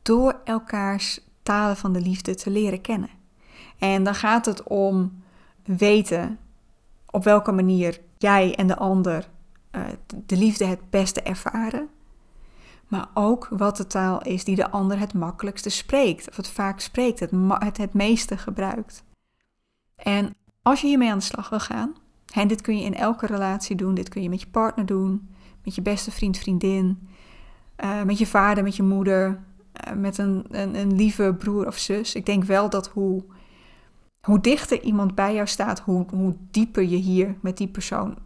Door 0.02 0.40
elkaars 0.44 1.20
talen 1.42 1.76
van 1.76 1.92
de 1.92 2.00
liefde 2.00 2.34
te 2.34 2.50
leren 2.50 2.80
kennen. 2.80 3.10
En 3.78 4.04
dan 4.04 4.14
gaat 4.14 4.46
het 4.46 4.62
om 4.62 5.22
weten 5.64 6.38
op 7.10 7.24
welke 7.24 7.52
manier 7.52 8.00
jij 8.18 8.54
en 8.54 8.66
de 8.66 8.76
ander 8.76 9.28
uh, 9.72 9.82
de 10.26 10.36
liefde 10.36 10.64
het 10.64 10.90
beste 10.90 11.22
ervaren. 11.22 11.88
Maar 12.88 13.08
ook 13.14 13.48
wat 13.50 13.76
de 13.76 13.86
taal 13.86 14.22
is 14.22 14.44
die 14.44 14.56
de 14.56 14.70
ander 14.70 14.98
het 14.98 15.14
makkelijkste 15.14 15.68
spreekt, 15.70 16.28
of 16.28 16.36
het 16.36 16.48
vaak 16.48 16.80
spreekt, 16.80 17.20
het, 17.20 17.30
het, 17.76 17.94
meeste 17.94 18.36
gebruikt. 18.36 19.04
En 19.96 20.34
als 20.62 20.80
je 20.80 20.86
hiermee 20.86 21.10
aan 21.10 21.18
de 21.18 21.24
slag 21.24 21.48
wil 21.48 21.60
gaan, 21.60 21.94
en 22.32 22.48
dit 22.48 22.60
kun 22.60 22.78
je 22.78 22.84
in 22.84 22.94
elke 22.94 23.26
relatie 23.26 23.76
doen, 23.76 23.94
dit 23.94 24.08
kun 24.08 24.22
je 24.22 24.28
met 24.28 24.40
je 24.40 24.48
partner 24.48 24.86
doen, 24.86 25.28
met 25.64 25.74
je 25.74 25.82
beste 25.82 26.10
vriend, 26.10 26.38
vriendin, 26.38 27.08
uh, 27.84 28.02
met 28.02 28.18
je 28.18 28.26
vader, 28.26 28.62
met 28.62 28.76
je 28.76 28.82
moeder, 28.82 29.40
uh, 29.86 29.92
met 29.94 30.18
een, 30.18 30.44
een, 30.50 30.74
een 30.74 30.94
lieve 30.94 31.34
broer 31.38 31.66
of 31.66 31.76
zus. 31.76 32.14
Ik 32.14 32.26
denk 32.26 32.44
wel 32.44 32.70
dat 32.70 32.88
hoe 32.88 33.24
hoe 34.28 34.40
dichter 34.40 34.82
iemand 34.82 35.14
bij 35.14 35.35
jou 35.35 35.47
staat, 35.47 35.80
hoe, 35.80 36.06
hoe 36.11 36.37
dieper 36.50 36.82
je 36.82 36.97
hier 36.97 37.37
met 37.40 37.56
die 37.56 37.68
persoon 37.68 38.18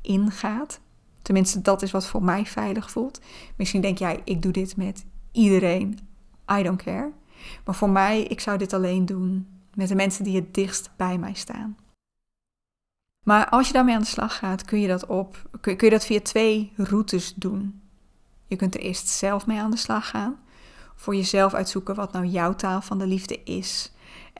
ingaat. 0.00 0.80
Tenminste, 1.22 1.62
dat 1.62 1.82
is 1.82 1.90
wat 1.90 2.06
voor 2.06 2.22
mij 2.22 2.46
veilig 2.46 2.90
voelt. 2.90 3.20
Misschien 3.56 3.80
denk 3.80 3.98
jij, 3.98 4.20
ik 4.24 4.42
doe 4.42 4.52
dit 4.52 4.76
met 4.76 5.04
iedereen. 5.32 5.98
I 6.58 6.62
don't 6.62 6.82
care. 6.82 7.12
Maar 7.64 7.74
voor 7.74 7.90
mij, 7.90 8.22
ik 8.22 8.40
zou 8.40 8.58
dit 8.58 8.72
alleen 8.72 9.06
doen 9.06 9.48
met 9.74 9.88
de 9.88 9.94
mensen 9.94 10.24
die 10.24 10.36
het 10.36 10.54
dichtst 10.54 10.90
bij 10.96 11.18
mij 11.18 11.34
staan. 11.34 11.76
Maar 13.26 13.48
als 13.48 13.66
je 13.66 13.72
daarmee 13.72 13.94
aan 13.94 14.00
de 14.00 14.06
slag 14.06 14.38
gaat, 14.38 14.64
kun 14.64 14.80
je 14.80 14.88
dat, 14.88 15.06
op, 15.06 15.48
kun, 15.60 15.76
je 15.78 15.90
dat 15.90 16.06
via 16.06 16.20
twee 16.20 16.72
routes 16.76 17.34
doen. 17.34 17.80
Je 18.46 18.56
kunt 18.56 18.74
er 18.74 18.80
eerst 18.80 19.08
zelf 19.08 19.46
mee 19.46 19.58
aan 19.58 19.70
de 19.70 19.76
slag 19.76 20.08
gaan. 20.08 20.38
Voor 20.94 21.14
jezelf 21.14 21.54
uitzoeken 21.54 21.94
wat 21.94 22.12
nou 22.12 22.24
jouw 22.26 22.54
taal 22.54 22.80
van 22.80 22.98
de 22.98 23.06
liefde 23.06 23.42
is. 23.44 23.92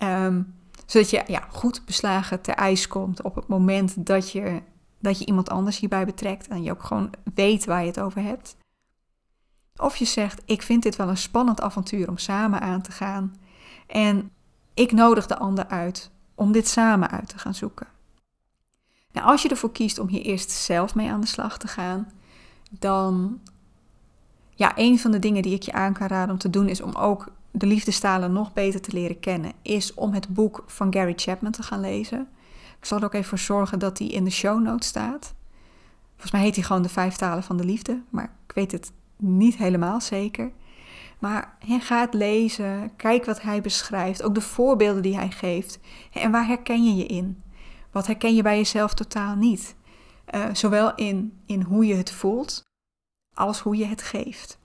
Um, 0.02 0.58
zodat 0.90 1.10
je 1.10 1.24
ja, 1.26 1.46
goed 1.50 1.84
beslagen 1.84 2.40
ter 2.40 2.54
ijs 2.54 2.86
komt 2.86 3.22
op 3.22 3.34
het 3.34 3.46
moment 3.46 4.06
dat 4.06 4.30
je, 4.30 4.62
dat 4.98 5.18
je 5.18 5.26
iemand 5.26 5.50
anders 5.50 5.78
hierbij 5.78 6.04
betrekt 6.04 6.48
en 6.48 6.62
je 6.62 6.70
ook 6.70 6.82
gewoon 6.82 7.10
weet 7.34 7.64
waar 7.64 7.80
je 7.80 7.86
het 7.86 8.00
over 8.00 8.22
hebt. 8.22 8.56
Of 9.76 9.96
je 9.96 10.04
zegt, 10.04 10.42
ik 10.44 10.62
vind 10.62 10.82
dit 10.82 10.96
wel 10.96 11.08
een 11.08 11.16
spannend 11.16 11.60
avontuur 11.60 12.08
om 12.08 12.18
samen 12.18 12.60
aan 12.60 12.82
te 12.82 12.92
gaan. 12.92 13.36
En 13.86 14.30
ik 14.74 14.92
nodig 14.92 15.26
de 15.26 15.38
ander 15.38 15.66
uit 15.66 16.10
om 16.34 16.52
dit 16.52 16.68
samen 16.68 17.10
uit 17.10 17.28
te 17.28 17.38
gaan 17.38 17.54
zoeken. 17.54 17.86
Nou, 19.12 19.26
als 19.26 19.42
je 19.42 19.48
ervoor 19.48 19.72
kiest 19.72 19.98
om 19.98 20.08
hier 20.08 20.22
eerst 20.22 20.50
zelf 20.50 20.94
mee 20.94 21.10
aan 21.10 21.20
de 21.20 21.26
slag 21.26 21.58
te 21.58 21.68
gaan, 21.68 22.12
dan 22.70 23.40
ja, 24.54 24.72
een 24.74 24.98
van 24.98 25.10
de 25.10 25.18
dingen 25.18 25.42
die 25.42 25.54
ik 25.54 25.62
je 25.62 25.72
aan 25.72 25.92
kan 25.92 26.06
raden 26.06 26.32
om 26.32 26.40
te 26.40 26.50
doen 26.50 26.68
is 26.68 26.80
om 26.80 26.94
ook 26.94 27.32
de 27.50 27.66
liefdestalen 27.66 28.32
nog 28.32 28.52
beter 28.52 28.80
te 28.80 28.92
leren 28.92 29.20
kennen, 29.20 29.52
is 29.62 29.94
om 29.94 30.12
het 30.12 30.28
boek 30.28 30.64
van 30.66 30.92
Gary 30.92 31.12
Chapman 31.16 31.52
te 31.52 31.62
gaan 31.62 31.80
lezen. 31.80 32.28
Ik 32.78 32.84
zal 32.84 32.98
er 32.98 33.04
ook 33.04 33.14
even 33.14 33.28
voor 33.28 33.38
zorgen 33.38 33.78
dat 33.78 33.96
die 33.96 34.10
in 34.10 34.24
de 34.24 34.30
show 34.30 34.62
notes 34.62 34.88
staat. 34.88 35.34
Volgens 36.10 36.32
mij 36.32 36.40
heet 36.40 36.54
hij 36.54 36.64
gewoon 36.64 36.82
de 36.82 36.88
vijf 36.88 37.16
talen 37.16 37.42
van 37.42 37.56
de 37.56 37.64
liefde, 37.64 38.02
maar 38.08 38.32
ik 38.46 38.54
weet 38.54 38.72
het 38.72 38.92
niet 39.16 39.56
helemaal 39.56 40.00
zeker. 40.00 40.52
Maar 41.18 41.56
ga 41.66 42.00
het 42.00 42.14
lezen, 42.14 42.96
kijk 42.96 43.24
wat 43.24 43.42
hij 43.42 43.60
beschrijft, 43.60 44.22
ook 44.22 44.34
de 44.34 44.40
voorbeelden 44.40 45.02
die 45.02 45.16
hij 45.16 45.30
geeft. 45.30 45.78
En 46.12 46.30
waar 46.30 46.46
herken 46.46 46.84
je 46.84 46.96
je 46.96 47.06
in? 47.06 47.42
Wat 47.90 48.06
herken 48.06 48.34
je 48.34 48.42
bij 48.42 48.56
jezelf 48.56 48.94
totaal 48.94 49.36
niet? 49.36 49.74
Uh, 50.34 50.44
zowel 50.52 50.94
in, 50.94 51.40
in 51.46 51.62
hoe 51.62 51.86
je 51.86 51.94
het 51.94 52.10
voelt, 52.10 52.62
als 53.34 53.60
hoe 53.60 53.76
je 53.76 53.84
het 53.84 54.02
geeft. 54.02 54.59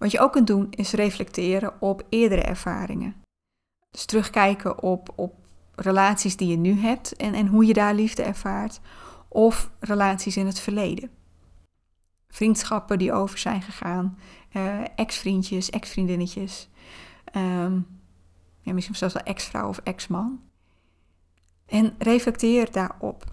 Wat 0.00 0.10
je 0.10 0.20
ook 0.20 0.32
kunt 0.32 0.46
doen 0.46 0.66
is 0.70 0.92
reflecteren 0.92 1.80
op 1.80 2.06
eerdere 2.08 2.42
ervaringen. 2.42 3.22
Dus 3.90 4.04
terugkijken 4.04 4.82
op, 4.82 5.12
op 5.16 5.34
relaties 5.74 6.36
die 6.36 6.48
je 6.48 6.56
nu 6.56 6.80
hebt 6.80 7.16
en, 7.16 7.34
en 7.34 7.46
hoe 7.46 7.66
je 7.66 7.72
daar 7.72 7.94
liefde 7.94 8.22
ervaart. 8.22 8.80
Of 9.28 9.70
relaties 9.80 10.36
in 10.36 10.46
het 10.46 10.60
verleden. 10.60 11.10
Vriendschappen 12.28 12.98
die 12.98 13.12
over 13.12 13.38
zijn 13.38 13.62
gegaan. 13.62 14.18
Uh, 14.52 14.80
ex-vriendjes, 14.94 15.70
ex-vriendinnetjes. 15.70 16.68
Um, 17.36 17.86
ja, 18.60 18.72
misschien 18.72 18.96
zelfs 18.96 19.14
wel 19.14 19.22
ex-vrouw 19.22 19.68
of 19.68 19.78
ex-man. 19.78 20.40
En 21.66 21.94
reflecteer 21.98 22.72
daarop. 22.72 23.24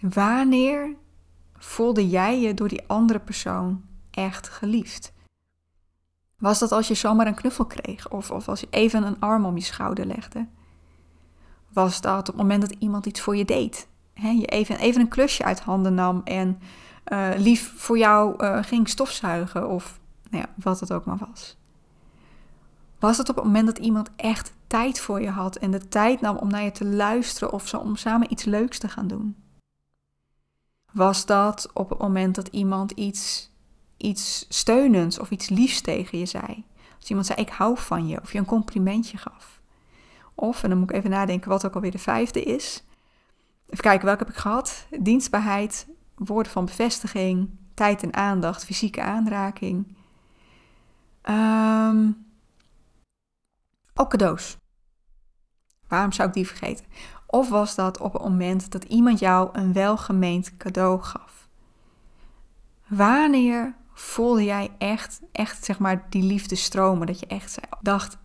Wanneer 0.00 0.96
voelde 1.58 2.08
jij 2.08 2.40
je 2.40 2.54
door 2.54 2.68
die 2.68 2.84
andere 2.86 3.20
persoon 3.20 3.84
echt 4.10 4.48
geliefd? 4.48 5.12
Was 6.44 6.58
dat 6.58 6.72
als 6.72 6.88
je 6.88 6.94
zomaar 6.94 7.26
een 7.26 7.34
knuffel 7.34 7.64
kreeg 7.64 8.10
of, 8.10 8.30
of 8.30 8.48
als 8.48 8.60
je 8.60 8.66
even 8.70 9.02
een 9.02 9.20
arm 9.20 9.44
om 9.44 9.56
je 9.56 9.62
schouder 9.62 10.06
legde? 10.06 10.46
Was 11.72 12.00
dat 12.00 12.18
op 12.18 12.26
het 12.26 12.36
moment 12.36 12.60
dat 12.60 12.74
iemand 12.78 13.06
iets 13.06 13.20
voor 13.20 13.36
je 13.36 13.44
deed? 13.44 13.88
He, 14.14 14.28
je 14.28 14.46
even, 14.46 14.78
even 14.78 15.00
een 15.00 15.08
klusje 15.08 15.44
uit 15.44 15.60
handen 15.60 15.94
nam 15.94 16.20
en 16.24 16.58
uh, 17.12 17.28
lief 17.36 17.72
voor 17.76 17.98
jou 17.98 18.44
uh, 18.44 18.62
ging 18.62 18.88
stofzuigen 18.88 19.68
of 19.68 20.00
nou 20.30 20.44
ja, 20.46 20.52
wat 20.62 20.80
het 20.80 20.92
ook 20.92 21.04
maar 21.04 21.26
was. 21.30 21.56
Was 22.98 23.18
het 23.18 23.28
op 23.28 23.36
het 23.36 23.44
moment 23.44 23.66
dat 23.66 23.78
iemand 23.78 24.10
echt 24.16 24.52
tijd 24.66 25.00
voor 25.00 25.20
je 25.20 25.30
had 25.30 25.56
en 25.56 25.70
de 25.70 25.88
tijd 25.88 26.20
nam 26.20 26.36
om 26.36 26.48
naar 26.48 26.64
je 26.64 26.72
te 26.72 26.86
luisteren 26.86 27.52
of 27.52 27.68
zo, 27.68 27.78
om 27.78 27.96
samen 27.96 28.32
iets 28.32 28.44
leuks 28.44 28.78
te 28.78 28.88
gaan 28.88 29.06
doen? 29.06 29.36
Was 30.92 31.26
dat 31.26 31.70
op 31.72 31.88
het 31.88 31.98
moment 31.98 32.34
dat 32.34 32.48
iemand 32.48 32.90
iets 32.90 33.52
iets 33.96 34.46
steunends 34.48 35.18
of 35.18 35.30
iets 35.30 35.48
liefs 35.48 35.80
tegen 35.80 36.18
je 36.18 36.26
zei. 36.26 36.64
Als 36.96 37.08
iemand 37.08 37.26
zei, 37.26 37.40
ik 37.40 37.48
hou 37.48 37.78
van 37.78 38.08
je, 38.08 38.20
of 38.20 38.32
je 38.32 38.38
een 38.38 38.44
complimentje 38.44 39.16
gaf. 39.16 39.60
Of, 40.34 40.62
en 40.62 40.68
dan 40.68 40.78
moet 40.78 40.90
ik 40.90 40.96
even 40.96 41.10
nadenken 41.10 41.48
wat 41.50 41.66
ook 41.66 41.74
alweer 41.74 41.90
de 41.90 41.98
vijfde 41.98 42.42
is. 42.42 42.84
Even 43.66 43.84
kijken, 43.84 44.06
welke 44.06 44.24
heb 44.24 44.32
ik 44.32 44.40
gehad? 44.40 44.86
Dienstbaarheid, 45.00 45.86
woorden 46.14 46.52
van 46.52 46.64
bevestiging, 46.64 47.50
tijd 47.74 48.02
en 48.02 48.14
aandacht, 48.14 48.64
fysieke 48.64 49.02
aanraking. 49.02 49.96
Um, 51.28 52.26
ook 53.94 54.10
cadeaus. 54.10 54.56
Waarom 55.88 56.12
zou 56.12 56.28
ik 56.28 56.34
die 56.34 56.46
vergeten? 56.46 56.84
Of 57.26 57.48
was 57.48 57.74
dat 57.74 58.00
op 58.00 58.12
het 58.12 58.22
moment 58.22 58.72
dat 58.72 58.84
iemand 58.84 59.18
jou 59.18 59.48
een 59.52 59.72
welgemeend 59.72 60.56
cadeau 60.56 61.00
gaf? 61.02 61.48
Wanneer 62.86 63.74
voelde 63.94 64.44
jij 64.44 64.70
echt, 64.78 65.20
echt 65.32 65.64
zeg 65.64 65.78
maar 65.78 66.06
die 66.08 66.22
liefde 66.22 66.54
stromen. 66.54 67.06
Dat 67.06 67.20
je 67.20 67.26
echt 67.26 67.58
dacht, 67.80 68.18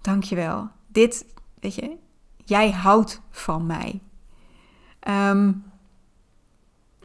dankjewel. 0.00 0.68
Dit, 0.86 1.26
weet 1.60 1.74
je, 1.74 1.96
jij 2.36 2.70
houdt 2.70 3.20
van 3.30 3.66
mij. 3.66 4.00
Um, 5.08 5.64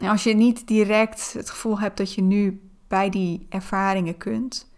als 0.01 0.23
je 0.23 0.33
niet 0.33 0.67
direct 0.67 1.33
het 1.33 1.49
gevoel 1.49 1.79
hebt 1.79 1.97
dat 1.97 2.13
je 2.13 2.21
nu 2.21 2.69
bij 2.87 3.09
die 3.09 3.45
ervaringen 3.49 4.17
kunt, 4.17 4.71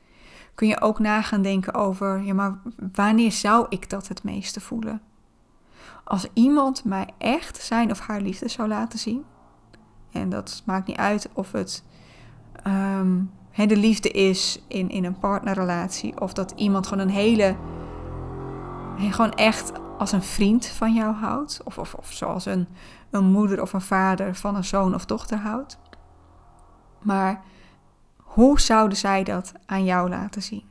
kun 0.55 0.67
je 0.67 0.81
ook 0.81 0.99
na 0.99 1.21
gaan 1.21 1.41
denken 1.41 1.73
over, 1.73 2.21
ja, 2.23 2.33
maar 2.33 2.59
wanneer 2.93 3.31
zou 3.31 3.65
ik 3.69 3.89
dat 3.89 4.07
het 4.07 4.23
meeste 4.23 4.61
voelen? 4.61 5.01
Als 6.03 6.27
iemand 6.33 6.83
mij 6.83 7.09
echt 7.17 7.57
zijn 7.57 7.91
of 7.91 7.99
haar 7.99 8.21
liefde 8.21 8.47
zou 8.47 8.67
laten 8.67 8.99
zien, 8.99 9.25
en 10.11 10.29
dat 10.29 10.63
maakt 10.65 10.87
niet 10.87 10.97
uit 10.97 11.29
of 11.33 11.51
het 11.51 11.83
um, 12.67 13.31
de 13.55 13.77
liefde 13.77 14.09
is 14.09 14.61
in, 14.67 14.89
in 14.89 15.05
een 15.05 15.19
partnerrelatie. 15.19 16.21
Of 16.21 16.33
dat 16.33 16.53
iemand 16.55 16.87
gewoon 16.87 17.07
een 17.07 17.13
hele. 17.13 17.55
gewoon 18.97 19.31
echt 19.31 19.71
als 19.97 20.11
een 20.11 20.23
vriend 20.23 20.65
van 20.65 20.93
jou 20.93 21.15
houdt. 21.15 21.61
Of, 21.63 21.77
of, 21.77 21.93
of 21.93 22.11
zoals 22.11 22.45
een, 22.45 22.67
een 23.09 23.25
moeder 23.25 23.61
of 23.61 23.73
een 23.73 23.81
vader 23.81 24.35
van 24.35 24.55
een 24.55 24.63
zoon 24.63 24.93
of 24.93 25.05
dochter 25.05 25.37
houdt. 25.37 25.79
Maar 27.01 27.43
hoe 28.17 28.59
zouden 28.59 28.97
zij 28.97 29.23
dat 29.23 29.53
aan 29.65 29.83
jou 29.83 30.09
laten 30.09 30.41
zien? 30.41 30.63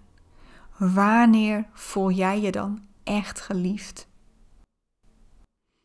Wanneer 0.77 1.67
voel 1.73 2.11
jij 2.11 2.41
je 2.41 2.51
dan 2.51 2.81
echt 3.05 3.41
geliefd? 3.41 4.09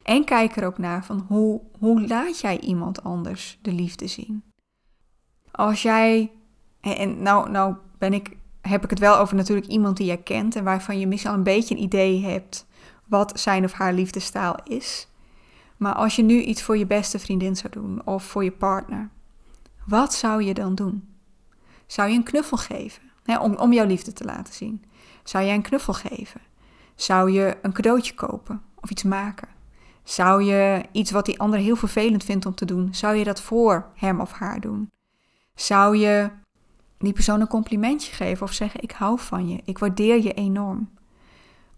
En 0.03 0.23
kijk 0.23 0.55
er 0.55 0.65
ook 0.65 0.77
naar 0.77 1.05
van 1.05 1.25
hoe, 1.27 1.61
hoe 1.79 2.07
laat 2.07 2.39
jij 2.39 2.59
iemand 2.59 3.03
anders 3.03 3.59
de 3.61 3.71
liefde 3.71 4.07
zien? 4.07 4.43
Als 5.55 5.81
jij, 5.81 6.31
en 6.81 7.21
nou, 7.21 7.49
nou 7.49 7.75
ben 7.97 8.13
ik, 8.13 8.37
heb 8.61 8.83
ik 8.83 8.89
het 8.89 8.99
wel 8.99 9.17
over 9.17 9.35
natuurlijk 9.35 9.67
iemand 9.67 9.97
die 9.97 10.05
jij 10.05 10.17
kent 10.17 10.55
en 10.55 10.63
waarvan 10.63 10.99
je 10.99 11.07
misschien 11.07 11.31
al 11.31 11.37
een 11.37 11.43
beetje 11.43 11.75
een 11.75 11.81
idee 11.81 12.23
hebt 12.23 12.65
wat 13.05 13.39
zijn 13.39 13.63
of 13.63 13.71
haar 13.71 13.93
liefdestaal 13.93 14.55
is. 14.63 15.07
Maar 15.77 15.93
als 15.93 16.15
je 16.15 16.23
nu 16.23 16.41
iets 16.41 16.61
voor 16.61 16.77
je 16.77 16.85
beste 16.85 17.19
vriendin 17.19 17.55
zou 17.55 17.73
doen 17.73 18.05
of 18.05 18.23
voor 18.23 18.43
je 18.43 18.51
partner, 18.51 19.09
wat 19.85 20.13
zou 20.13 20.43
je 20.43 20.53
dan 20.53 20.75
doen? 20.75 21.07
Zou 21.87 22.09
je 22.09 22.15
een 22.15 22.23
knuffel 22.23 22.57
geven 22.57 23.01
hè, 23.23 23.37
om, 23.37 23.55
om 23.55 23.73
jouw 23.73 23.85
liefde 23.85 24.13
te 24.13 24.23
laten 24.23 24.53
zien? 24.53 24.83
Zou 25.23 25.45
jij 25.45 25.55
een 25.55 25.61
knuffel 25.61 25.93
geven? 25.93 26.41
Zou 26.95 27.31
je 27.31 27.57
een 27.61 27.73
cadeautje 27.73 28.13
kopen 28.13 28.61
of 28.75 28.89
iets 28.89 29.03
maken? 29.03 29.47
Zou 30.03 30.43
je 30.43 30.83
iets 30.91 31.11
wat 31.11 31.25
die 31.25 31.39
ander 31.39 31.59
heel 31.59 31.75
vervelend 31.75 32.23
vindt 32.23 32.45
om 32.45 32.55
te 32.55 32.65
doen, 32.65 32.93
zou 32.93 33.15
je 33.15 33.23
dat 33.23 33.41
voor 33.41 33.89
hem 33.95 34.19
of 34.19 34.31
haar 34.31 34.59
doen? 34.59 34.89
Zou 35.55 35.97
je 35.97 36.29
die 36.97 37.13
persoon 37.13 37.41
een 37.41 37.47
complimentje 37.47 38.13
geven 38.13 38.45
of 38.45 38.53
zeggen: 38.53 38.81
Ik 38.81 38.91
hou 38.91 39.19
van 39.19 39.49
je, 39.49 39.61
ik 39.65 39.77
waardeer 39.77 40.23
je 40.23 40.33
enorm? 40.33 40.89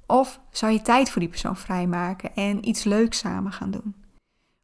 Of 0.05 0.39
zou 0.51 0.71
je 0.71 0.81
tijd 0.81 1.09
voor 1.09 1.21
die 1.21 1.29
persoon 1.29 1.57
vrijmaken 1.57 2.35
en 2.35 2.67
iets 2.67 2.83
leuks 2.83 3.17
samen 3.17 3.51
gaan 3.51 3.71
doen? 3.71 3.95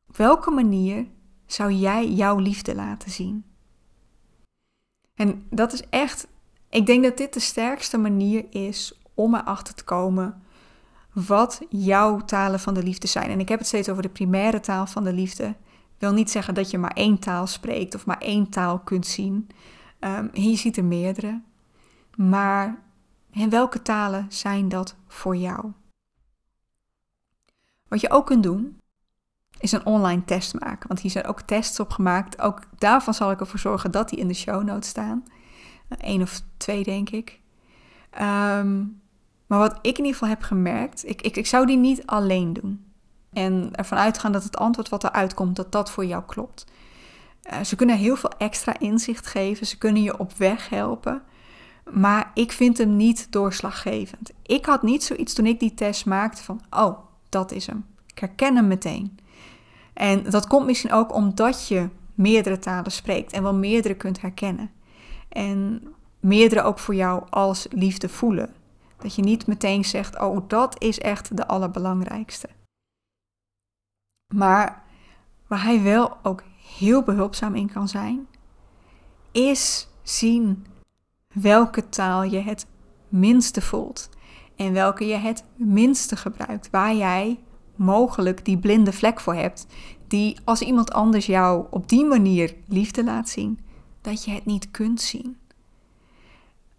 Op 0.08 0.18
welke 0.18 0.52
manier 0.52 1.08
zou 1.46 1.72
jij 1.72 2.10
jouw 2.10 2.38
liefde 2.38 2.76
laten 2.76 3.12
zien? 3.12 3.46
En 5.14 5.48
dat 5.50 5.74
is 5.74 5.84
echt, 5.90 6.28
ik 6.70 6.86
denk 6.86 7.04
dat 7.04 7.18
dit 7.18 7.34
de 7.34 7.40
sterkste 7.40 7.98
manier 7.98 8.46
is 8.50 9.02
om 9.14 9.36
erachter 9.36 9.74
te 9.74 9.84
komen 9.84 10.44
wat 11.14 11.62
jouw 11.70 12.20
talen 12.20 12.60
van 12.60 12.74
de 12.74 12.84
liefde 12.84 13.08
zijn. 13.08 13.30
En 13.30 13.40
ik 13.40 13.50
heb 13.50 13.60
het 13.60 13.68
steeds 13.68 13.90
over 13.90 14.04
de 14.04 14.10
primaire 14.10 14.60
taal 14.60 14.86
van 14.86 15.04
de 15.04 15.14
liefde. 15.14 15.56
Wil 16.04 16.14
niet 16.14 16.32
zeggen 16.32 16.54
dat 16.54 16.72
je 16.72 16.78
maar 16.78 16.94
één 16.94 17.20
taal 17.20 17.48
spreekt 17.48 17.96
of 17.96 18.06
maar 18.06 18.18
één 18.18 18.50
taal 18.50 18.80
kunt 18.80 19.08
zien. 19.08 19.48
Um, 20.00 20.30
je 20.34 20.56
ziet 20.56 20.78
er 20.78 20.86
meerdere. 20.86 21.42
Maar 22.16 22.82
in 23.32 23.50
welke 23.50 23.82
talen 23.82 24.26
zijn 24.30 24.70
dat 24.70 24.96
voor 25.08 25.36
jou? 25.36 25.72
Wat 27.88 28.02
je 28.02 28.10
ook 28.10 28.26
kunt 28.26 28.44
doen, 28.44 28.78
is 29.60 29.72
een 29.72 29.86
online 29.86 30.24
test 30.24 30.60
maken. 30.60 30.88
Want 30.88 31.00
hier 31.00 31.12
zijn 31.12 31.26
ook 31.26 31.42
tests 31.42 31.80
op 31.80 31.90
gemaakt. 31.90 32.42
Ook 32.42 32.62
daarvan 32.78 33.14
zal 33.14 33.32
ik 33.32 33.40
ervoor 33.40 33.60
zorgen 33.60 33.92
dat 33.92 34.10
die 34.10 34.20
in 34.20 34.28
de 34.28 34.34
show 34.34 34.64
notes 34.64 34.90
staan. 34.90 35.26
Eén 35.98 36.22
of 36.22 36.42
twee, 36.58 36.84
denk 36.84 37.10
ik. 37.10 37.40
Um, 38.22 39.02
maar 39.48 39.60
wat 39.60 39.78
ik 39.82 39.98
in 39.98 40.06
ieder 40.06 40.14
geval 40.14 40.30
heb 40.30 40.42
gemerkt, 40.42 41.08
ik, 41.08 41.22
ik, 41.22 41.38
ik 41.38 41.48
zou 41.48 41.66
die 41.66 41.78
niet 41.78 42.06
alleen 42.06 42.54
doen. 42.54 42.93
En 43.34 43.70
ervan 43.72 43.98
uitgaan 43.98 44.32
dat 44.32 44.44
het 44.44 44.58
antwoord 44.58 44.90
wat 44.90 45.04
eruit 45.04 45.34
komt, 45.34 45.56
dat 45.56 45.72
dat 45.72 45.92
voor 45.92 46.06
jou 46.06 46.24
klopt. 46.26 46.66
Uh, 47.52 47.62
ze 47.64 47.76
kunnen 47.76 47.98
heel 47.98 48.16
veel 48.16 48.32
extra 48.38 48.80
inzicht 48.80 49.28
geven, 49.28 49.68
ze 49.68 49.78
kunnen 49.78 50.04
je 50.04 50.20
op 50.20 50.34
weg 50.34 50.70
helpen. 50.70 51.22
Maar 51.92 52.32
ik 52.34 52.52
vind 52.52 52.78
hem 52.78 52.96
niet 52.96 53.28
doorslaggevend. 53.32 54.32
Ik 54.42 54.66
had 54.66 54.84
niet 54.84 55.04
zoiets 55.04 55.34
toen 55.34 55.46
ik 55.46 55.60
die 55.60 55.74
test 55.74 56.06
maakte 56.06 56.44
van, 56.44 56.62
oh, 56.70 56.98
dat 57.30 57.52
is 57.52 57.68
hem. 57.68 57.86
Ik 58.08 58.20
herken 58.20 58.56
hem 58.56 58.68
meteen. 58.68 59.18
En 59.94 60.24
dat 60.30 60.48
komt 60.48 60.66
misschien 60.66 60.92
ook 60.92 61.14
omdat 61.14 61.68
je 61.68 61.90
meerdere 62.16 62.60
talen 62.60 62.92
spreekt 62.92 63.34
en 63.34 63.44
wel 63.44 63.54
meerdere 63.54 63.96
kunt 63.96 64.22
herkennen. 64.22 64.72
En 65.30 65.84
meerdere 66.20 66.62
ook 66.62 66.80
voor 66.80 66.96
jou 66.96 67.24
als 67.30 67.68
liefde 67.70 68.10
voelen. 68.10 68.54
Dat 68.98 69.16
je 69.16 69.22
niet 69.22 69.48
meteen 69.48 69.86
zegt, 69.86 70.20
oh 70.20 70.38
dat 70.48 70.82
is 70.82 71.00
echt 71.00 71.38
de 71.38 71.48
allerbelangrijkste. 71.48 72.50
Maar 74.34 74.84
waar 75.48 75.64
hij 75.64 75.82
wel 75.82 76.18
ook 76.24 76.44
heel 76.78 77.04
behulpzaam 77.04 77.56
in 77.56 77.72
kan 77.72 77.88
zijn, 77.88 78.28
is 79.32 79.88
zien 80.02 80.66
welke 81.34 81.90
taal 81.90 82.24
je 82.24 82.40
het 82.40 82.66
minste 83.08 83.62
voelt 83.62 84.10
en 84.56 84.74
welke 84.74 85.06
je 85.06 85.16
het 85.16 85.44
minste 85.56 86.16
gebruikt, 86.16 86.70
waar 86.70 86.96
jij 86.96 87.40
mogelijk 87.76 88.46
die 88.46 88.58
blinde 88.58 88.94
vlek 88.94 89.20
voor 89.20 89.36
hebt, 89.36 89.68
die 90.08 90.38
als 90.44 90.62
iemand 90.62 90.92
anders 90.92 91.26
jou 91.26 91.66
op 91.70 91.90
die 91.90 92.06
manier 92.06 92.56
liefde 92.68 93.04
laat 93.04 93.30
zien, 93.30 93.60
dat 94.02 94.26
je 94.26 94.32
het 94.32 94.46
niet 94.46 94.72
kunt 94.72 95.02
zien. 95.02 95.38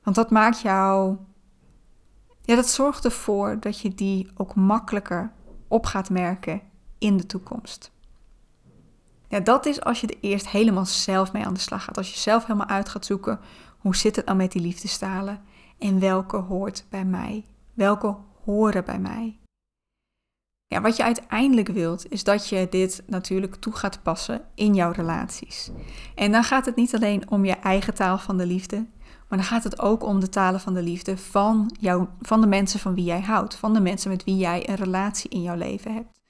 Want 0.02 0.16
dat 0.16 0.30
maakt 0.30 0.60
jou 0.60 1.16
ja, 2.42 2.54
dat 2.54 2.68
zorgt 2.68 3.04
ervoor 3.04 3.60
dat 3.60 3.80
je 3.80 3.94
die 3.94 4.28
ook 4.36 4.54
makkelijker 4.54 5.32
op 5.68 5.86
gaat 5.86 6.10
merken 6.10 6.60
in 6.98 7.16
de 7.16 7.26
toekomst. 7.26 7.92
Ja, 9.28 9.40
dat 9.40 9.66
is 9.66 9.80
als 9.80 10.00
je 10.00 10.06
er 10.06 10.16
eerst 10.20 10.48
helemaal 10.48 10.86
zelf 10.86 11.32
mee 11.32 11.44
aan 11.44 11.54
de 11.54 11.60
slag 11.60 11.84
gaat. 11.84 11.96
Als 11.96 12.12
je 12.12 12.18
zelf 12.18 12.46
helemaal 12.46 12.68
uit 12.68 12.88
gaat 12.88 13.04
zoeken, 13.04 13.40
hoe 13.78 13.96
zit 13.96 14.16
het 14.16 14.24
nou 14.24 14.38
met 14.38 14.52
die 14.52 14.62
liefdestalen? 14.62 15.42
En 15.78 16.00
welke 16.00 16.36
hoort 16.36 16.84
bij 16.88 17.04
mij? 17.04 17.44
Welke 17.74 18.16
horen 18.44 18.84
bij 18.84 18.98
mij? 18.98 19.38
Ja, 20.66 20.80
wat 20.80 20.96
je 20.96 21.02
uiteindelijk 21.02 21.68
wilt, 21.68 22.10
is 22.10 22.24
dat 22.24 22.48
je 22.48 22.66
dit 22.70 23.02
natuurlijk 23.06 23.54
toe 23.54 23.72
gaat 23.72 24.02
passen 24.02 24.40
in 24.54 24.74
jouw 24.74 24.90
relaties. 24.90 25.70
En 26.14 26.32
dan 26.32 26.44
gaat 26.44 26.66
het 26.66 26.76
niet 26.76 26.94
alleen 26.94 27.30
om 27.30 27.44
je 27.44 27.52
eigen 27.52 27.94
taal 27.94 28.18
van 28.18 28.36
de 28.36 28.46
liefde, 28.46 28.76
maar 29.28 29.38
dan 29.38 29.48
gaat 29.48 29.64
het 29.64 29.80
ook 29.80 30.02
om 30.02 30.20
de 30.20 30.28
talen 30.28 30.60
van 30.60 30.74
de 30.74 30.82
liefde 30.82 31.16
van, 31.16 31.76
van 32.20 32.40
de 32.40 32.46
mensen 32.46 32.80
van 32.80 32.94
wie 32.94 33.04
jij 33.04 33.20
houdt. 33.20 33.54
Van 33.54 33.72
de 33.72 33.80
mensen 33.80 34.10
met 34.10 34.24
wie 34.24 34.36
jij 34.36 34.68
een 34.68 34.74
relatie 34.74 35.30
in 35.30 35.42
jouw 35.42 35.56
leven 35.56 35.94
hebt. 35.94 36.22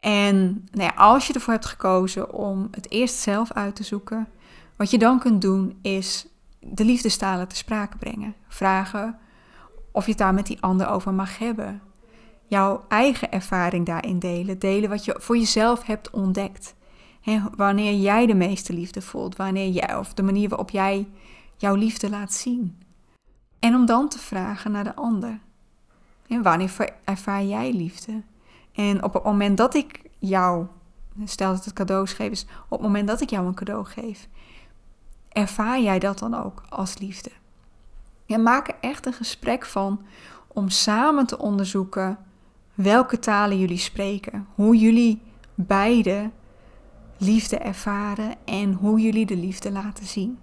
En 0.00 0.68
nou 0.70 0.92
als 0.96 1.26
je 1.26 1.32
ervoor 1.32 1.52
hebt 1.52 1.66
gekozen 1.66 2.32
om 2.32 2.68
het 2.70 2.90
eerst 2.90 3.14
zelf 3.14 3.52
uit 3.52 3.76
te 3.76 3.84
zoeken, 3.84 4.28
wat 4.76 4.90
je 4.90 4.98
dan 4.98 5.18
kunt 5.18 5.42
doen 5.42 5.78
is 5.82 6.26
de 6.60 6.84
liefdestalen 6.84 7.48
te 7.48 7.56
sprake 7.56 7.96
brengen. 7.96 8.34
Vragen 8.48 9.18
of 9.92 10.04
je 10.04 10.10
het 10.10 10.20
daar 10.20 10.34
met 10.34 10.46
die 10.46 10.62
ander 10.62 10.88
over 10.88 11.14
mag 11.14 11.38
hebben. 11.38 11.82
Jouw 12.46 12.84
eigen 12.88 13.32
ervaring 13.32 13.86
daarin 13.86 14.18
delen. 14.18 14.58
Delen 14.58 14.88
wat 14.88 15.04
je 15.04 15.16
voor 15.18 15.36
jezelf 15.36 15.82
hebt 15.86 16.10
ontdekt. 16.10 16.74
wanneer 17.56 17.94
jij 17.94 18.26
de 18.26 18.34
meeste 18.34 18.72
liefde 18.72 19.02
voelt. 19.02 19.36
Wanneer 19.36 19.68
jij, 19.68 19.96
of 19.96 20.14
de 20.14 20.22
manier 20.22 20.48
waarop 20.48 20.70
jij 20.70 21.08
jouw 21.56 21.74
liefde 21.74 22.10
laat 22.10 22.32
zien. 22.32 22.82
En 23.58 23.74
om 23.74 23.86
dan 23.86 24.08
te 24.08 24.18
vragen 24.18 24.72
naar 24.72 24.84
de 24.84 24.94
ander. 24.94 25.40
En 26.26 26.42
wanneer 26.42 26.94
ervaar 27.04 27.44
jij 27.44 27.72
liefde? 27.72 28.22
En 28.78 29.04
op 29.04 29.12
het 29.14 29.22
moment 29.22 29.56
dat 29.56 29.74
ik 29.74 30.00
jou, 30.18 30.66
stel 31.24 31.52
dat 31.52 31.64
het 31.64 31.74
cadeaus 31.74 32.12
geef 32.12 32.30
is, 32.30 32.46
op 32.64 32.78
het 32.78 32.80
moment 32.80 33.08
dat 33.08 33.20
ik 33.20 33.30
jou 33.30 33.46
een 33.46 33.54
cadeau 33.54 33.84
geef, 33.84 34.28
ervaar 35.28 35.80
jij 35.80 35.98
dat 35.98 36.18
dan 36.18 36.34
ook 36.34 36.62
als 36.68 36.98
liefde? 36.98 37.30
Maak 38.26 38.68
er 38.68 38.74
echt 38.80 39.06
een 39.06 39.12
gesprek 39.12 39.66
van 39.66 40.02
om 40.46 40.68
samen 40.68 41.26
te 41.26 41.38
onderzoeken 41.38 42.18
welke 42.74 43.18
talen 43.18 43.58
jullie 43.58 43.78
spreken, 43.78 44.46
hoe 44.54 44.76
jullie 44.76 45.22
beide 45.54 46.30
liefde 47.16 47.58
ervaren 47.58 48.34
en 48.44 48.72
hoe 48.72 49.00
jullie 49.00 49.26
de 49.26 49.36
liefde 49.36 49.72
laten 49.72 50.06
zien. 50.06 50.38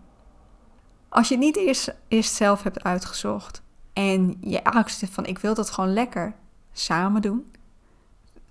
Als 1.10 1.28
je 1.28 1.36
het 1.36 1.44
niet 1.44 1.58
eerst, 1.58 1.96
eerst 2.08 2.34
zelf 2.34 2.64
hebt 2.64 2.84
uitgezocht 2.84 3.62
en 3.94 4.38
je 4.42 4.64
angst 4.64 5.06
van 5.10 5.26
ik 5.26 5.40
wil 5.40 5.54
dat 5.54 5.70
gewoon 5.70 5.94
lekker 5.94 6.36
samen 6.72 7.22
doen. 7.22 7.54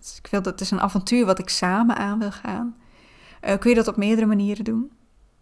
Dus 0.05 0.19
ik 0.19 0.27
wil 0.27 0.43
dat 0.43 0.53
het 0.53 0.61
is 0.61 0.71
een 0.71 0.81
avontuur 0.81 1.27
wat 1.27 1.39
ik 1.39 1.49
samen 1.49 1.97
aan 1.97 2.19
wil 2.19 2.33
gaan. 2.33 2.77
Uh, 3.43 3.59
kun 3.59 3.71
je 3.71 3.77
dat 3.77 3.89
op 3.89 3.97
meerdere 3.97 4.27
manieren 4.27 4.65
doen. 4.65 4.91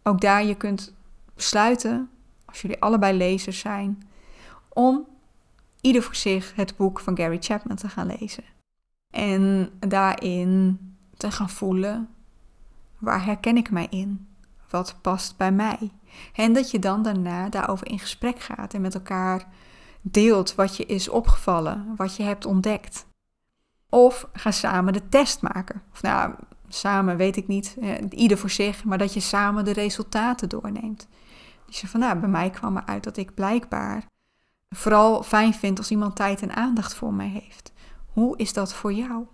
Ook 0.03 0.21
daar 0.21 0.45
je 0.45 0.55
kunt 0.55 0.95
besluiten, 1.35 2.11
als 2.45 2.63
jullie 2.63 2.81
allebei 2.81 3.17
lezers 3.17 3.59
zijn, 3.59 4.09
om 4.69 5.07
ieder 5.81 6.03
voor 6.03 6.15
zich 6.15 6.55
het 6.55 6.77
boek 6.77 7.01
van 7.01 7.17
Gary 7.17 7.39
Chapman 7.41 7.77
te 7.77 7.89
gaan 7.89 8.07
lezen. 8.19 8.45
En 9.11 9.71
daarin 9.79 10.79
te 11.17 11.31
gaan 11.31 11.51
voelen, 11.51 12.09
waar 12.99 13.25
herken 13.25 13.57
ik 13.57 13.71
mij 13.71 13.87
in? 13.91 14.27
Wat 14.71 14.97
past 15.01 15.37
bij 15.37 15.53
mij? 15.53 15.91
En 16.35 16.53
dat 16.53 16.71
je 16.71 16.79
dan 16.79 17.03
daarna 17.03 17.49
daarover 17.49 17.87
in 17.87 17.99
gesprek 17.99 18.41
gaat 18.41 18.75
en 18.75 18.81
met 18.81 18.95
elkaar 18.95 19.47
deelt 20.01 20.55
wat 20.55 20.77
je 20.77 20.87
is 20.87 21.09
opgevallen, 21.09 21.95
wat 21.97 22.17
je 22.17 22.23
hebt 22.23 22.47
ontdekt. 22.47 23.07
Of 23.95 24.29
ga 24.33 24.51
samen 24.51 24.93
de 24.93 25.09
test 25.09 25.43
maken. 25.43 25.83
Of 25.93 26.03
nou, 26.03 26.35
samen 26.69 27.17
weet 27.17 27.37
ik 27.37 27.47
niet, 27.47 27.77
ieder 28.09 28.39
voor 28.39 28.51
zich, 28.51 28.85
maar 28.85 28.99
dat 28.99 29.15
je 29.15 29.21
samen 29.21 29.65
de 29.65 29.73
resultaten 29.73 30.49
doorneemt. 30.49 31.09
Dus 31.67 31.81
je 31.81 31.89
van, 31.89 32.01
nou, 32.01 32.19
bij 32.19 32.29
mij 32.29 32.51
kwam 32.51 32.77
eruit 32.77 33.05
dat 33.05 33.17
ik 33.17 33.35
blijkbaar 33.35 34.05
vooral 34.69 35.23
fijn 35.23 35.55
vind 35.55 35.79
als 35.79 35.91
iemand 35.91 36.17
tijd 36.17 36.43
en 36.43 36.57
aandacht 36.57 36.95
voor 36.95 37.15
mij 37.15 37.29
heeft. 37.29 37.73
Hoe 38.07 38.37
is 38.37 38.53
dat 38.53 38.75
voor 38.75 38.93
jou? 38.93 39.27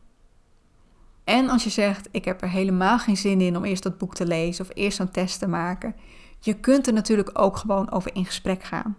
En 1.24 1.48
als 1.48 1.64
je 1.64 1.70
zegt, 1.70 2.08
ik 2.10 2.24
heb 2.24 2.42
er 2.42 2.48
helemaal 2.48 2.98
geen 2.98 3.16
zin 3.16 3.40
in 3.40 3.56
om 3.56 3.64
eerst 3.64 3.82
dat 3.82 3.98
boek 3.98 4.14
te 4.14 4.26
lezen 4.26 4.64
of 4.64 4.70
eerst 4.74 4.96
zo'n 4.96 5.10
test 5.10 5.38
te 5.38 5.48
maken, 5.48 5.94
Je 6.40 6.54
kunt 6.54 6.86
er 6.86 6.92
natuurlijk 6.92 7.30
ook 7.32 7.56
gewoon 7.56 7.90
over 7.90 8.14
in 8.14 8.24
gesprek 8.24 8.62
gaan. 8.62 8.96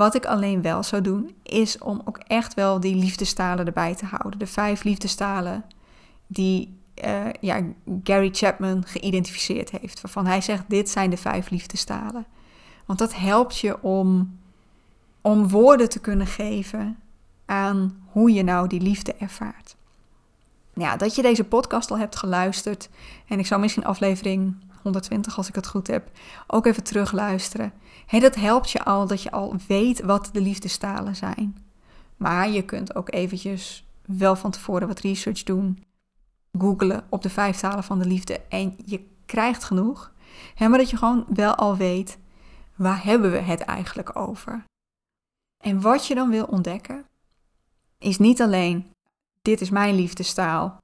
Wat 0.00 0.14
ik 0.14 0.26
alleen 0.26 0.62
wel 0.62 0.82
zou 0.82 1.02
doen, 1.02 1.34
is 1.42 1.78
om 1.78 2.02
ook 2.04 2.18
echt 2.18 2.54
wel 2.54 2.80
die 2.80 2.94
liefdestalen 2.94 3.66
erbij 3.66 3.94
te 3.94 4.04
houden. 4.04 4.38
De 4.38 4.46
vijf 4.46 4.82
liefdestalen 4.82 5.64
die 6.26 6.78
uh, 7.04 7.26
ja, 7.40 7.62
Gary 8.04 8.28
Chapman 8.32 8.84
geïdentificeerd 8.86 9.70
heeft. 9.70 10.00
Waarvan 10.00 10.26
hij 10.26 10.40
zegt, 10.40 10.64
dit 10.68 10.90
zijn 10.90 11.10
de 11.10 11.16
vijf 11.16 11.50
liefdestalen. 11.50 12.26
Want 12.86 12.98
dat 12.98 13.14
helpt 13.14 13.58
je 13.58 13.82
om, 13.82 14.38
om 15.20 15.48
woorden 15.48 15.88
te 15.88 16.00
kunnen 16.00 16.26
geven 16.26 16.98
aan 17.46 18.02
hoe 18.06 18.32
je 18.32 18.42
nou 18.42 18.68
die 18.68 18.80
liefde 18.80 19.14
ervaart. 19.14 19.76
Ja, 20.74 20.96
dat 20.96 21.14
je 21.14 21.22
deze 21.22 21.44
podcast 21.44 21.90
al 21.90 21.98
hebt 21.98 22.16
geluisterd. 22.16 22.88
En 23.28 23.38
ik 23.38 23.46
zou 23.46 23.60
misschien 23.60 23.84
aflevering 23.84 24.56
120, 24.82 25.36
als 25.36 25.48
ik 25.48 25.54
het 25.54 25.66
goed 25.66 25.86
heb, 25.86 26.10
ook 26.46 26.66
even 26.66 26.82
terugluisteren. 26.82 27.72
Hey, 28.06 28.20
dat 28.20 28.34
helpt 28.34 28.70
je 28.70 28.84
al 28.84 29.06
dat 29.06 29.22
je 29.22 29.30
al 29.30 29.56
weet 29.68 30.00
wat 30.00 30.28
de 30.32 30.40
liefdestalen 30.40 31.16
zijn. 31.16 31.64
Maar 32.16 32.50
je 32.50 32.62
kunt 32.62 32.94
ook 32.94 33.12
eventjes 33.12 33.86
wel 34.06 34.36
van 34.36 34.50
tevoren 34.50 34.88
wat 34.88 35.00
research 35.00 35.42
doen. 35.42 35.84
Googelen 36.58 37.04
op 37.08 37.22
de 37.22 37.30
vijf 37.30 37.56
talen 37.56 37.84
van 37.84 37.98
de 37.98 38.06
liefde. 38.06 38.40
En 38.48 38.76
je 38.84 39.06
krijgt 39.26 39.64
genoeg. 39.64 40.12
Hè, 40.54 40.68
maar 40.68 40.78
dat 40.78 40.90
je 40.90 40.96
gewoon 40.96 41.24
wel 41.28 41.54
al 41.54 41.76
weet, 41.76 42.18
waar 42.74 43.04
hebben 43.04 43.30
we 43.30 43.38
het 43.38 43.60
eigenlijk 43.60 44.16
over? 44.16 44.64
En 45.64 45.80
wat 45.80 46.06
je 46.06 46.14
dan 46.14 46.30
wil 46.30 46.44
ontdekken, 46.44 47.04
is 47.98 48.18
niet 48.18 48.40
alleen, 48.40 48.90
dit 49.42 49.60
is 49.60 49.70
mijn 49.70 49.94
liefdestaal, 49.94 50.78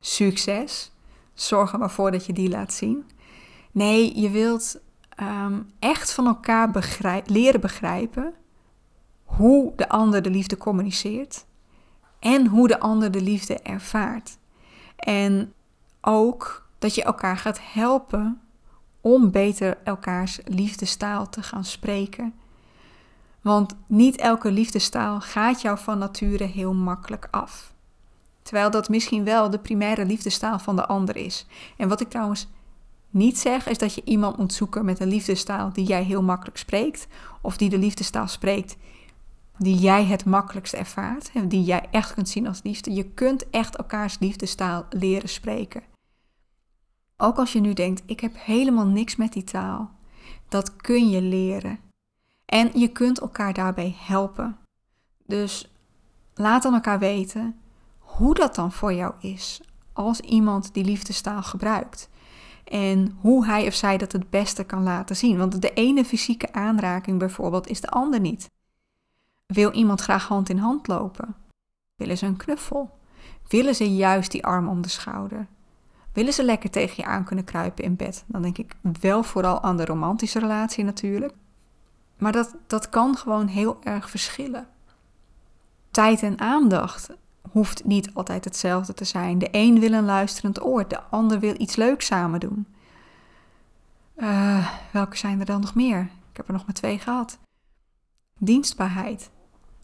succes. 0.00 0.90
Zorg 1.34 1.72
er 1.72 1.78
maar 1.78 1.90
voor 1.90 2.10
dat 2.10 2.26
je 2.26 2.32
die 2.32 2.48
laat 2.48 2.72
zien. 2.72 3.06
Nee, 3.78 4.20
je 4.20 4.30
wilt 4.30 4.80
um, 5.20 5.70
echt 5.78 6.12
van 6.12 6.26
elkaar 6.26 6.70
leren 7.26 7.60
begrijpen 7.60 8.34
hoe 9.24 9.72
de 9.76 9.88
ander 9.88 10.22
de 10.22 10.30
liefde 10.30 10.56
communiceert 10.56 11.44
en 12.18 12.46
hoe 12.46 12.68
de 12.68 12.80
ander 12.80 13.10
de 13.10 13.20
liefde 13.20 13.58
ervaart. 13.58 14.38
En 14.96 15.52
ook 16.00 16.68
dat 16.78 16.94
je 16.94 17.02
elkaar 17.02 17.36
gaat 17.36 17.60
helpen 17.62 18.40
om 19.00 19.30
beter 19.30 19.78
elkaars 19.84 20.40
liefdestaal 20.44 21.28
te 21.28 21.42
gaan 21.42 21.64
spreken. 21.64 22.34
Want 23.40 23.74
niet 23.86 24.16
elke 24.16 24.50
liefdestaal 24.50 25.20
gaat 25.20 25.60
jou 25.60 25.78
van 25.78 25.98
nature 25.98 26.44
heel 26.44 26.74
makkelijk 26.74 27.28
af. 27.30 27.72
Terwijl 28.42 28.70
dat 28.70 28.88
misschien 28.88 29.24
wel 29.24 29.50
de 29.50 29.58
primaire 29.58 30.04
liefdestaal 30.04 30.58
van 30.58 30.76
de 30.76 30.86
ander 30.86 31.16
is. 31.16 31.46
En 31.76 31.88
wat 31.88 32.00
ik 32.00 32.08
trouwens 32.08 32.48
niet 33.10 33.38
zeg, 33.38 33.68
is 33.68 33.78
dat 33.78 33.94
je 33.94 34.02
iemand 34.04 34.36
moet 34.36 34.52
zoeken 34.52 34.84
met 34.84 35.00
een 35.00 35.08
liefdestaal 35.08 35.72
die 35.72 35.86
jij 35.86 36.02
heel 36.02 36.22
makkelijk 36.22 36.58
spreekt, 36.58 37.06
of 37.40 37.56
die 37.56 37.68
de 37.68 37.78
liefdestaal 37.78 38.28
spreekt 38.28 38.76
die 39.58 39.76
jij 39.76 40.04
het 40.04 40.24
makkelijkst 40.24 40.72
ervaart, 40.72 41.30
en 41.34 41.48
die 41.48 41.62
jij 41.62 41.88
echt 41.90 42.14
kunt 42.14 42.28
zien 42.28 42.46
als 42.46 42.62
liefde. 42.62 42.92
Je 42.94 43.04
kunt 43.04 43.50
echt 43.50 43.76
elkaars 43.76 44.18
liefdestaal 44.18 44.86
leren 44.90 45.28
spreken. 45.28 45.82
Ook 47.16 47.38
als 47.38 47.52
je 47.52 47.60
nu 47.60 47.72
denkt, 47.72 48.02
ik 48.06 48.20
heb 48.20 48.34
helemaal 48.36 48.86
niks 48.86 49.16
met 49.16 49.32
die 49.32 49.44
taal, 49.44 49.90
dat 50.48 50.76
kun 50.76 51.08
je 51.08 51.22
leren. 51.22 51.78
En 52.46 52.70
je 52.74 52.88
kunt 52.88 53.20
elkaar 53.20 53.54
daarbij 53.54 53.94
helpen. 53.98 54.58
Dus 55.26 55.70
laat 56.34 56.62
dan 56.62 56.74
elkaar 56.74 56.98
weten 56.98 57.58
hoe 57.98 58.34
dat 58.34 58.54
dan 58.54 58.72
voor 58.72 58.92
jou 58.92 59.14
is 59.20 59.60
als 59.92 60.20
iemand 60.20 60.74
die 60.74 60.84
liefdestaal 60.84 61.42
gebruikt. 61.42 62.08
En 62.68 63.18
hoe 63.20 63.46
hij 63.46 63.66
of 63.66 63.74
zij 63.74 63.98
dat 63.98 64.12
het 64.12 64.30
beste 64.30 64.64
kan 64.64 64.82
laten 64.82 65.16
zien. 65.16 65.38
Want 65.38 65.62
de 65.62 65.72
ene 65.72 66.04
fysieke 66.04 66.52
aanraking 66.52 67.18
bijvoorbeeld 67.18 67.68
is 67.68 67.80
de 67.80 67.88
ander 67.88 68.20
niet. 68.20 68.50
Wil 69.46 69.72
iemand 69.72 70.00
graag 70.00 70.26
hand 70.26 70.48
in 70.48 70.58
hand 70.58 70.86
lopen? 70.86 71.34
Willen 71.96 72.18
ze 72.18 72.26
een 72.26 72.36
knuffel? 72.36 72.98
Willen 73.48 73.74
ze 73.74 73.94
juist 73.94 74.30
die 74.30 74.44
arm 74.44 74.68
om 74.68 74.82
de 74.82 74.88
schouder? 74.88 75.46
Willen 76.12 76.32
ze 76.32 76.44
lekker 76.44 76.70
tegen 76.70 76.94
je 76.96 77.04
aan 77.04 77.24
kunnen 77.24 77.44
kruipen 77.44 77.84
in 77.84 77.96
bed? 77.96 78.24
Dan 78.26 78.42
denk 78.42 78.58
ik 78.58 78.76
wel 79.00 79.22
vooral 79.22 79.62
aan 79.62 79.76
de 79.76 79.84
romantische 79.84 80.38
relatie 80.38 80.84
natuurlijk. 80.84 81.34
Maar 82.18 82.32
dat, 82.32 82.54
dat 82.66 82.88
kan 82.88 83.16
gewoon 83.16 83.46
heel 83.46 83.78
erg 83.82 84.10
verschillen. 84.10 84.66
Tijd 85.90 86.22
en 86.22 86.38
aandacht 86.38 87.10
hoeft 87.52 87.84
niet 87.84 88.14
altijd 88.14 88.44
hetzelfde 88.44 88.94
te 88.94 89.04
zijn. 89.04 89.38
De 89.38 89.48
een 89.50 89.80
wil 89.80 89.92
een 89.92 90.04
luisterend 90.04 90.64
oor, 90.64 90.88
de 90.88 91.02
ander 91.02 91.40
wil 91.40 91.54
iets 91.58 91.76
leuks 91.76 92.06
samen 92.06 92.40
doen. 92.40 92.66
Uh, 94.16 94.68
welke 94.90 95.16
zijn 95.16 95.40
er 95.40 95.46
dan 95.46 95.60
nog 95.60 95.74
meer? 95.74 96.00
Ik 96.30 96.36
heb 96.36 96.46
er 96.46 96.52
nog 96.52 96.64
maar 96.66 96.74
twee 96.74 96.98
gehad. 96.98 97.38
Dienstbaarheid. 98.38 99.30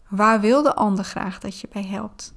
Waar 0.09 0.39
wil 0.39 0.63
de 0.63 0.75
ander 0.75 1.05
graag 1.05 1.39
dat 1.39 1.59
je 1.59 1.67
bij 1.71 1.85
helpt? 1.85 2.33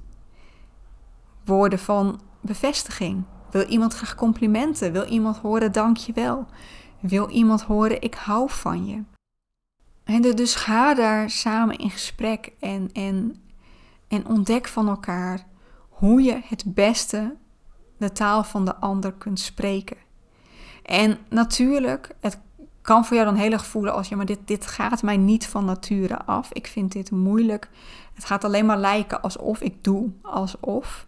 Woorden 1.45 1.79
van 1.79 2.21
bevestiging. 2.41 3.23
Wil 3.51 3.63
iemand 3.63 3.93
graag 3.93 4.15
complimenten? 4.15 4.91
Wil 4.91 5.05
iemand 5.05 5.37
horen 5.37 5.71
dankjewel? 5.71 6.47
Wil 6.99 7.29
iemand 7.29 7.61
horen 7.61 8.01
ik 8.01 8.13
hou 8.13 8.49
van 8.49 8.85
je? 8.85 9.03
En 10.03 10.21
dus 10.21 10.55
ga 10.55 10.93
daar 10.93 11.29
samen 11.29 11.77
in 11.77 11.89
gesprek 11.89 12.51
en, 12.59 12.89
en 12.93 13.35
en 14.09 14.27
ontdek 14.27 14.67
van 14.67 14.87
elkaar 14.87 15.45
hoe 15.89 16.21
je 16.21 16.41
het 16.43 16.63
beste 16.65 17.35
de 17.97 18.11
taal 18.11 18.43
van 18.43 18.65
de 18.65 18.75
ander 18.75 19.13
kunt 19.13 19.39
spreken. 19.39 19.97
En 20.83 21.17
natuurlijk, 21.29 22.15
het 22.19 22.39
kan 22.81 23.05
voor 23.05 23.15
jou 23.15 23.27
dan 23.29 23.37
heel 23.37 23.51
erg 23.51 23.75
als 23.75 24.09
je, 24.09 24.15
maar 24.15 24.25
dit, 24.25 24.39
dit 24.45 24.67
gaat 24.67 25.01
mij 25.01 25.17
niet 25.17 25.47
van 25.47 25.65
nature 25.65 26.17
af. 26.25 26.53
Ik 26.53 26.67
vind 26.67 26.91
dit 26.91 27.11
moeilijk. 27.11 27.69
Het 28.13 28.25
gaat 28.25 28.43
alleen 28.43 28.65
maar 28.65 28.77
lijken 28.77 29.21
alsof 29.21 29.61
ik 29.61 29.83
doe, 29.83 30.09
alsof. 30.21 31.07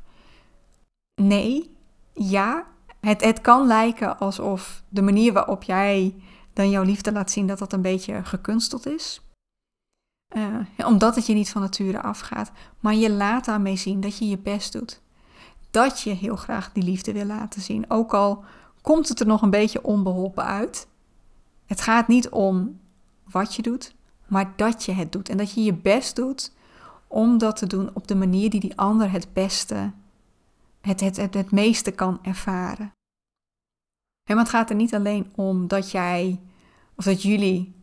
Nee, 1.16 1.76
ja, 2.14 2.66
het, 3.00 3.24
het 3.24 3.42
kan 3.42 3.68
lijken 3.68 4.20
alsof 4.20 4.84
de 4.90 5.02
manier 5.02 5.34
waarop 5.34 5.64
jij 5.64 6.16
dan 6.54 6.70
jouw 6.70 6.84
liefde 6.84 7.12
laat 7.12 7.32
zien, 7.32 7.48
dat 7.48 7.60
dat 7.60 7.74
een 7.74 7.82
beetje 7.82 8.24
gekunsteld 8.24 8.86
is. 8.86 9.22
Uh, 10.34 10.88
omdat 10.88 11.16
het 11.16 11.26
je 11.26 11.34
niet 11.34 11.50
van 11.50 11.62
nature 11.62 12.02
afgaat. 12.02 12.52
Maar 12.80 12.96
je 12.96 13.12
laat 13.12 13.46
daarmee 13.46 13.76
zien 13.76 14.02
dat 14.02 14.18
je 14.18 14.28
je 14.28 14.38
best 14.38 14.74
doet. 14.74 15.02
Dat 15.72 16.02
je 16.02 16.10
heel 16.10 16.36
graag 16.36 16.72
die 16.72 16.84
liefde 16.84 17.14
wil 17.14 17.26
laten 17.26 17.62
zien. 17.62 17.90
Ook 17.90 18.14
al 18.14 18.44
komt 18.82 19.08
het 19.08 19.20
er 19.20 19.26
nog 19.26 19.42
een 19.42 19.50
beetje 19.50 19.84
onbeholpen 19.84 20.44
uit. 20.44 20.88
Het 21.66 21.82
gaat 21.82 22.08
niet 22.08 22.30
om 22.30 22.80
wat 23.32 23.56
je 23.56 23.62
doet, 23.62 23.96
maar 24.28 24.54
dat 24.56 24.86
je 24.86 24.92
het 24.92 25.12
doet. 25.12 25.30
En 25.30 25.38
dat 25.38 25.54
je 25.54 25.64
je 25.64 25.74
best 25.74 26.16
doet 26.16 26.54
om 27.08 27.38
dat 27.38 27.56
te 27.56 27.68
doen 27.68 27.90
op 27.94 28.08
de 28.08 28.16
manier 28.16 28.50
die 28.50 28.60
die 28.60 28.78
ander 28.78 29.12
het 29.12 29.34
beste, 29.34 29.92
het, 30.82 31.00
het, 31.00 31.18
het, 31.18 31.34
het 31.34 31.52
meeste 31.52 31.92
kan 31.92 32.20
ervaren. 32.22 32.92
En 34.30 34.38
het 34.38 34.50
gaat 34.50 34.70
er 34.70 34.76
niet 34.76 34.96
alleen 34.96 35.32
om 35.36 35.68
dat 35.68 35.92
jij 35.92 36.40
of 36.96 37.04
dat 37.04 37.22
jullie 37.22 37.74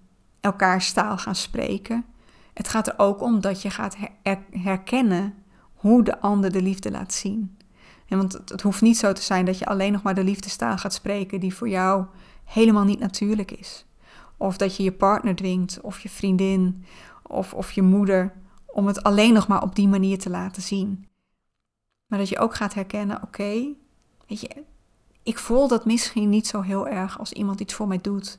elkaar 0.40 0.92
taal 0.92 1.18
gaan 1.18 1.34
spreken. 1.34 2.04
Het 2.58 2.68
gaat 2.68 2.86
er 2.86 2.94
ook 2.96 3.22
om 3.22 3.40
dat 3.40 3.62
je 3.62 3.70
gaat 3.70 3.96
herkennen 4.50 5.34
hoe 5.74 6.02
de 6.02 6.20
ander 6.20 6.52
de 6.52 6.62
liefde 6.62 6.90
laat 6.90 7.12
zien. 7.12 7.58
En 8.08 8.16
want 8.18 8.32
het, 8.32 8.62
hoeft 8.62 8.80
niet 8.80 8.96
zo 8.96 9.12
te 9.12 9.22
zijn 9.22 9.44
dat 9.44 9.58
je 9.58 9.66
alleen 9.66 9.92
nog 9.92 10.02
maar 10.02 10.14
de 10.14 10.24
liefdestaal 10.24 10.78
gaat 10.78 10.92
spreken 10.92 11.40
die 11.40 11.54
voor 11.54 11.68
jou 11.68 12.06
helemaal 12.44 12.84
niet 12.84 12.98
natuurlijk 12.98 13.50
is. 13.50 13.86
Of 14.36 14.56
dat 14.56 14.76
je 14.76 14.82
je 14.82 14.92
partner 14.92 15.36
dwingt, 15.36 15.80
of 15.80 16.00
je 16.00 16.08
vriendin, 16.08 16.84
of, 17.22 17.54
of 17.54 17.72
je 17.72 17.82
moeder, 17.82 18.32
om 18.66 18.86
het 18.86 19.02
alleen 19.02 19.32
nog 19.32 19.46
maar 19.46 19.62
op 19.62 19.74
die 19.74 19.88
manier 19.88 20.18
te 20.18 20.30
laten 20.30 20.62
zien. 20.62 21.06
Maar 22.06 22.18
dat 22.18 22.28
je 22.28 22.38
ook 22.38 22.54
gaat 22.54 22.74
herkennen, 22.74 23.22
oké, 23.22 23.74
weet 24.26 24.40
je, 24.40 24.64
ik 25.22 25.38
voel 25.38 25.68
dat 25.68 25.84
misschien 25.84 26.28
niet 26.28 26.46
zo 26.46 26.60
heel 26.60 26.88
erg 26.88 27.18
als 27.18 27.32
iemand 27.32 27.60
iets 27.60 27.74
voor 27.74 27.88
mij 27.88 28.00
doet, 28.02 28.38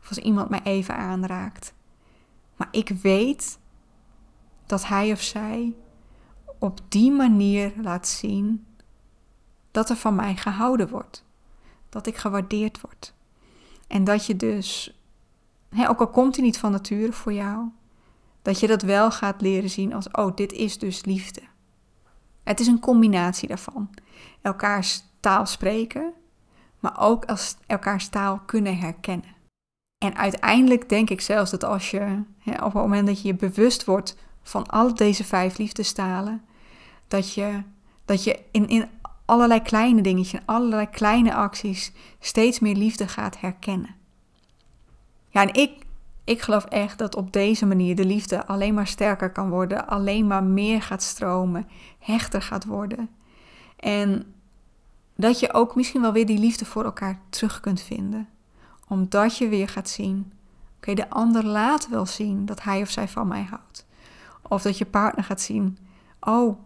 of 0.00 0.08
als 0.08 0.18
iemand 0.18 0.48
mij 0.48 0.62
even 0.62 0.96
aanraakt. 0.96 1.72
Maar 2.60 2.68
ik 2.70 2.88
weet 2.88 3.58
dat 4.66 4.86
hij 4.86 5.12
of 5.12 5.20
zij 5.20 5.74
op 6.58 6.80
die 6.88 7.12
manier 7.12 7.72
laat 7.82 8.08
zien 8.08 8.66
dat 9.70 9.90
er 9.90 9.96
van 9.96 10.14
mij 10.14 10.36
gehouden 10.36 10.88
wordt. 10.88 11.24
Dat 11.88 12.06
ik 12.06 12.16
gewaardeerd 12.16 12.80
word. 12.80 13.14
En 13.86 14.04
dat 14.04 14.26
je 14.26 14.36
dus, 14.36 14.98
hè, 15.68 15.88
ook 15.88 16.00
al 16.00 16.08
komt 16.08 16.36
hij 16.36 16.44
niet 16.44 16.58
van 16.58 16.72
nature 16.72 17.12
voor 17.12 17.32
jou, 17.32 17.68
dat 18.42 18.60
je 18.60 18.66
dat 18.66 18.82
wel 18.82 19.10
gaat 19.10 19.40
leren 19.40 19.70
zien 19.70 19.94
als, 19.94 20.10
oh, 20.10 20.36
dit 20.36 20.52
is 20.52 20.78
dus 20.78 21.04
liefde. 21.04 21.42
Het 22.42 22.60
is 22.60 22.66
een 22.66 22.80
combinatie 22.80 23.48
daarvan. 23.48 23.90
Elkaars 24.42 25.04
taal 25.20 25.46
spreken, 25.46 26.12
maar 26.80 27.00
ook 27.00 27.24
als 27.24 27.56
elkaars 27.66 28.08
taal 28.08 28.40
kunnen 28.46 28.78
herkennen. 28.78 29.38
En 30.00 30.16
uiteindelijk 30.16 30.88
denk 30.88 31.10
ik 31.10 31.20
zelfs 31.20 31.50
dat 31.50 31.64
als 31.64 31.90
je, 31.90 32.22
hè, 32.38 32.54
op 32.54 32.72
het 32.72 32.82
moment 32.82 33.06
dat 33.06 33.22
je 33.22 33.28
je 33.28 33.34
bewust 33.34 33.84
wordt 33.84 34.16
van 34.42 34.66
al 34.66 34.94
deze 34.94 35.24
vijf 35.24 35.58
liefdestalen, 35.58 36.42
dat 37.08 37.34
je, 37.34 37.62
dat 38.04 38.24
je 38.24 38.42
in, 38.50 38.68
in 38.68 38.88
allerlei 39.24 39.62
kleine 39.62 40.00
dingetjes, 40.00 40.40
allerlei 40.44 40.86
kleine 40.90 41.34
acties 41.34 41.92
steeds 42.20 42.58
meer 42.58 42.74
liefde 42.74 43.08
gaat 43.08 43.40
herkennen. 43.40 43.94
Ja, 45.28 45.42
en 45.42 45.54
ik, 45.54 45.72
ik 46.24 46.40
geloof 46.40 46.64
echt 46.64 46.98
dat 46.98 47.16
op 47.16 47.32
deze 47.32 47.66
manier 47.66 47.96
de 47.96 48.04
liefde 48.04 48.46
alleen 48.46 48.74
maar 48.74 48.86
sterker 48.86 49.30
kan 49.30 49.50
worden, 49.50 49.86
alleen 49.88 50.26
maar 50.26 50.44
meer 50.44 50.82
gaat 50.82 51.02
stromen, 51.02 51.68
hechter 51.98 52.42
gaat 52.42 52.64
worden. 52.64 53.08
En 53.76 54.34
dat 55.16 55.40
je 55.40 55.52
ook 55.52 55.76
misschien 55.76 56.00
wel 56.00 56.12
weer 56.12 56.26
die 56.26 56.38
liefde 56.38 56.64
voor 56.64 56.84
elkaar 56.84 57.20
terug 57.28 57.60
kunt 57.60 57.80
vinden. 57.80 58.28
Omdat 58.90 59.36
je 59.36 59.48
weer 59.48 59.68
gaat 59.68 59.88
zien, 59.88 60.32
oké, 60.76 60.94
de 60.94 61.10
ander 61.10 61.44
laat 61.44 61.88
wel 61.88 62.06
zien 62.06 62.46
dat 62.46 62.62
hij 62.62 62.80
of 62.80 62.90
zij 62.90 63.08
van 63.08 63.28
mij 63.28 63.42
houdt. 63.42 63.86
Of 64.48 64.62
dat 64.62 64.78
je 64.78 64.86
partner 64.86 65.24
gaat 65.24 65.40
zien, 65.40 65.78
oh, 66.20 66.58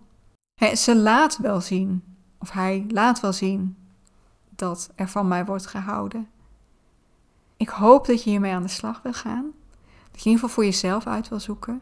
ze 0.75 0.97
laat 0.97 1.39
wel 1.39 1.61
zien, 1.61 2.05
of 2.39 2.51
hij 2.51 2.85
laat 2.89 3.21
wel 3.21 3.33
zien 3.33 3.77
dat 4.51 4.91
er 4.95 5.09
van 5.09 5.29
mij 5.29 5.45
wordt 5.45 5.67
gehouden. 5.67 6.29
Ik 7.57 7.69
hoop 7.69 8.07
dat 8.07 8.25
je 8.25 8.31
hiermee 8.31 8.53
aan 8.53 8.63
de 8.63 8.69
slag 8.69 9.03
wil 9.03 9.13
gaan. 9.13 9.53
Dat 10.11 10.23
je 10.23 10.31
in 10.31 10.31
ieder 10.31 10.33
geval 10.33 10.49
voor 10.49 10.65
jezelf 10.65 11.07
uit 11.07 11.29
wil 11.29 11.41
zoeken. 11.41 11.81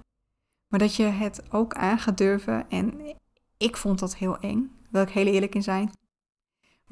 Maar 0.68 0.78
dat 0.78 0.94
je 0.94 1.05
het 1.05 1.52
ook 1.52 1.74
aan 1.74 1.98
gaat 1.98 2.18
durven. 2.18 2.70
En 2.70 3.16
ik 3.57 3.76
vond 3.76 3.98
dat 3.98 4.16
heel 4.16 4.38
eng, 4.38 4.70
wil 4.88 5.02
ik 5.02 5.11
heel 5.11 5.26
eerlijk 5.26 5.55
in 5.55 5.62
zijn. 5.62 5.92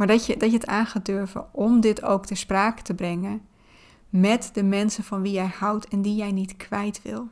Maar 0.00 0.08
dat 0.08 0.26
je, 0.26 0.36
dat 0.36 0.50
je 0.50 0.56
het 0.56 0.66
aan 0.66 0.86
gaat 0.86 1.04
durven 1.04 1.54
om 1.54 1.80
dit 1.80 2.02
ook 2.02 2.26
ter 2.26 2.36
sprake 2.36 2.82
te 2.82 2.94
brengen 2.94 3.48
met 4.08 4.50
de 4.52 4.62
mensen 4.62 5.04
van 5.04 5.22
wie 5.22 5.32
jij 5.32 5.46
houdt 5.46 5.88
en 5.88 6.02
die 6.02 6.14
jij 6.14 6.32
niet 6.32 6.56
kwijt 6.56 7.02
wil. 7.02 7.28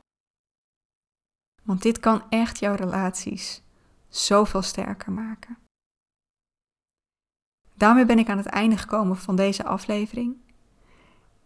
Want 1.62 1.82
dit 1.82 2.00
kan 2.00 2.22
echt 2.28 2.58
jouw 2.58 2.74
relaties 2.74 3.62
zoveel 4.08 4.62
sterker 4.62 5.12
maken. 5.12 5.58
Daarmee 7.74 8.06
ben 8.06 8.18
ik 8.18 8.28
aan 8.28 8.36
het 8.36 8.46
einde 8.46 8.76
gekomen 8.76 9.16
van 9.16 9.36
deze 9.36 9.64
aflevering. 9.64 10.36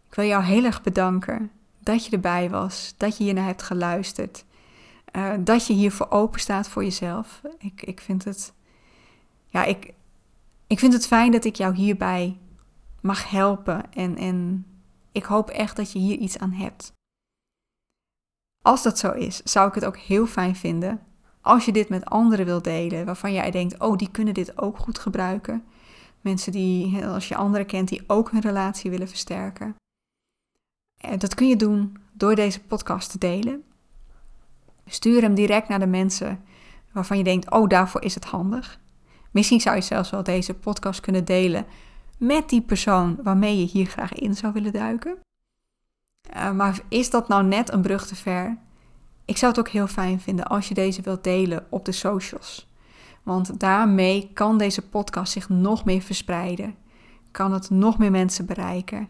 Ik 0.07 0.15
wil 0.15 0.25
jou 0.25 0.43
heel 0.43 0.63
erg 0.63 0.81
bedanken 0.81 1.51
dat 1.79 2.05
je 2.05 2.11
erbij 2.11 2.49
was, 2.49 2.93
dat 2.97 3.17
je 3.17 3.23
hiernaar 3.23 3.45
hebt 3.45 3.63
geluisterd, 3.63 4.45
uh, 5.11 5.33
dat 5.39 5.67
je 5.67 5.73
hiervoor 5.73 6.09
open 6.09 6.39
staat 6.39 6.67
voor 6.67 6.83
jezelf. 6.83 7.41
Ik, 7.57 7.81
ik 7.81 8.01
vind 8.01 8.23
het, 8.23 8.53
ja, 9.47 9.63
ik, 9.63 9.93
ik 10.73 10.79
vind 10.79 10.93
het 10.93 11.07
fijn 11.07 11.31
dat 11.31 11.45
ik 11.45 11.55
jou 11.55 11.75
hierbij 11.75 12.37
mag 13.01 13.29
helpen 13.29 13.93
en, 13.93 14.17
en 14.17 14.65
ik 15.11 15.23
hoop 15.23 15.49
echt 15.49 15.75
dat 15.75 15.91
je 15.91 15.99
hier 15.99 16.17
iets 16.17 16.37
aan 16.37 16.51
hebt. 16.51 16.91
Als 18.61 18.83
dat 18.83 18.99
zo 18.99 19.11
is, 19.11 19.41
zou 19.43 19.67
ik 19.67 19.75
het 19.75 19.85
ook 19.85 19.97
heel 19.97 20.25
fijn 20.25 20.55
vinden 20.55 21.01
als 21.41 21.65
je 21.65 21.71
dit 21.71 21.89
met 21.89 22.05
anderen 22.05 22.45
wilt 22.45 22.63
delen, 22.63 23.05
waarvan 23.05 23.33
jij 23.33 23.51
denkt, 23.51 23.79
oh, 23.79 23.97
die 23.97 24.11
kunnen 24.11 24.33
dit 24.33 24.57
ook 24.57 24.77
goed 24.77 24.99
gebruiken. 24.99 25.63
Mensen 26.21 26.51
die, 26.51 27.05
als 27.05 27.27
je 27.27 27.35
anderen 27.35 27.67
kent, 27.67 27.87
die 27.87 28.03
ook 28.07 28.31
hun 28.31 28.41
relatie 28.41 28.89
willen 28.89 29.07
versterken. 29.07 29.75
En 30.97 31.19
dat 31.19 31.35
kun 31.35 31.47
je 31.47 31.55
doen 31.55 31.97
door 32.11 32.35
deze 32.35 32.61
podcast 32.61 33.11
te 33.11 33.17
delen. 33.17 33.63
Stuur 34.85 35.21
hem 35.21 35.33
direct 35.33 35.67
naar 35.67 35.79
de 35.79 35.87
mensen 35.87 36.43
waarvan 36.91 37.17
je 37.17 37.23
denkt, 37.23 37.51
oh, 37.51 37.67
daarvoor 37.67 38.01
is 38.01 38.15
het 38.15 38.25
handig. 38.25 38.81
Misschien 39.33 39.61
zou 39.61 39.75
je 39.75 39.81
zelfs 39.81 40.09
wel 40.09 40.23
deze 40.23 40.53
podcast 40.53 40.99
kunnen 40.99 41.25
delen 41.25 41.65
met 42.17 42.49
die 42.49 42.61
persoon 42.61 43.19
waarmee 43.23 43.59
je 43.59 43.65
hier 43.65 43.85
graag 43.85 44.13
in 44.13 44.35
zou 44.35 44.53
willen 44.53 44.73
duiken. 44.73 45.17
Uh, 46.35 46.51
maar 46.51 46.79
is 46.87 47.09
dat 47.09 47.27
nou 47.27 47.43
net 47.43 47.71
een 47.71 47.81
brug 47.81 48.07
te 48.07 48.15
ver? 48.15 48.57
Ik 49.25 49.37
zou 49.37 49.51
het 49.51 49.59
ook 49.59 49.69
heel 49.69 49.87
fijn 49.87 50.19
vinden 50.19 50.45
als 50.45 50.67
je 50.67 50.73
deze 50.73 51.01
wilt 51.01 51.23
delen 51.23 51.65
op 51.69 51.85
de 51.85 51.91
socials. 51.91 52.67
Want 53.23 53.59
daarmee 53.59 54.29
kan 54.33 54.57
deze 54.57 54.81
podcast 54.81 55.31
zich 55.31 55.49
nog 55.49 55.85
meer 55.85 56.01
verspreiden. 56.01 56.75
Kan 57.31 57.53
het 57.53 57.69
nog 57.69 57.97
meer 57.97 58.11
mensen 58.11 58.45
bereiken. 58.45 59.09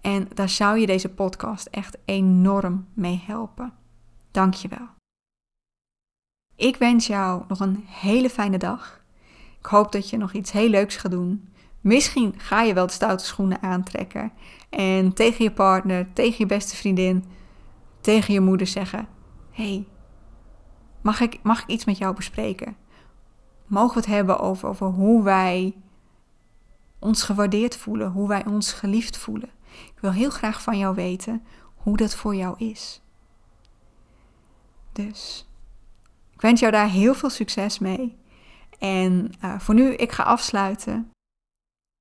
En 0.00 0.28
daar 0.34 0.48
zou 0.48 0.78
je 0.78 0.86
deze 0.86 1.08
podcast 1.08 1.66
echt 1.66 1.98
enorm 2.04 2.86
mee 2.94 3.22
helpen. 3.26 3.72
Dankjewel. 4.30 4.88
Ik 6.56 6.76
wens 6.76 7.06
jou 7.06 7.44
nog 7.48 7.60
een 7.60 7.84
hele 7.86 8.30
fijne 8.30 8.58
dag. 8.58 9.01
Ik 9.62 9.68
hoop 9.68 9.92
dat 9.92 10.10
je 10.10 10.16
nog 10.16 10.32
iets 10.32 10.52
heel 10.52 10.68
leuks 10.68 10.96
gaat 10.96 11.10
doen. 11.10 11.48
Misschien 11.80 12.34
ga 12.36 12.62
je 12.62 12.74
wel 12.74 12.86
de 12.86 12.92
stoute 12.92 13.24
schoenen 13.24 13.62
aantrekken 13.62 14.32
en 14.70 15.12
tegen 15.12 15.44
je 15.44 15.52
partner, 15.52 16.12
tegen 16.12 16.36
je 16.38 16.46
beste 16.46 16.76
vriendin, 16.76 17.24
tegen 18.00 18.34
je 18.34 18.40
moeder 18.40 18.66
zeggen: 18.66 19.08
hey, 19.50 19.86
mag 21.00 21.20
ik, 21.20 21.38
mag 21.42 21.62
ik 21.62 21.68
iets 21.68 21.84
met 21.84 21.98
jou 21.98 22.14
bespreken? 22.14 22.76
Mogen 23.66 23.94
we 23.94 24.00
het 24.00 24.08
hebben 24.08 24.38
over, 24.38 24.68
over 24.68 24.86
hoe 24.86 25.22
wij 25.22 25.74
ons 26.98 27.22
gewaardeerd 27.22 27.76
voelen, 27.76 28.10
hoe 28.10 28.28
wij 28.28 28.46
ons 28.46 28.72
geliefd 28.72 29.16
voelen? 29.16 29.50
Ik 29.94 30.00
wil 30.00 30.12
heel 30.12 30.30
graag 30.30 30.62
van 30.62 30.78
jou 30.78 30.94
weten 30.94 31.42
hoe 31.74 31.96
dat 31.96 32.14
voor 32.14 32.34
jou 32.34 32.54
is. 32.58 33.00
Dus 34.92 35.48
ik 36.34 36.40
wens 36.40 36.60
jou 36.60 36.72
daar 36.72 36.88
heel 36.88 37.14
veel 37.14 37.30
succes 37.30 37.78
mee. 37.78 38.20
En 38.82 39.32
uh, 39.44 39.58
voor 39.58 39.74
nu, 39.74 39.94
ik 39.94 40.12
ga 40.12 40.22
afsluiten. 40.22 41.10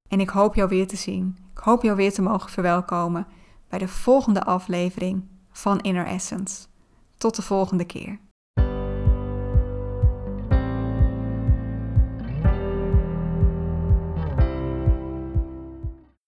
En 0.09 0.19
ik 0.19 0.29
hoop 0.29 0.55
jou 0.55 0.69
weer 0.69 0.87
te 0.87 0.95
zien. 0.95 1.37
Ik 1.51 1.57
hoop 1.57 1.83
jou 1.83 1.95
weer 1.95 2.13
te 2.13 2.21
mogen 2.21 2.49
verwelkomen 2.49 3.27
bij 3.69 3.79
de 3.79 3.87
volgende 3.87 4.43
aflevering 4.43 5.27
van 5.51 5.79
Inner 5.79 6.05
Essence. 6.05 6.67
Tot 7.17 7.35
de 7.35 7.41
volgende 7.41 7.85
keer. 7.85 8.19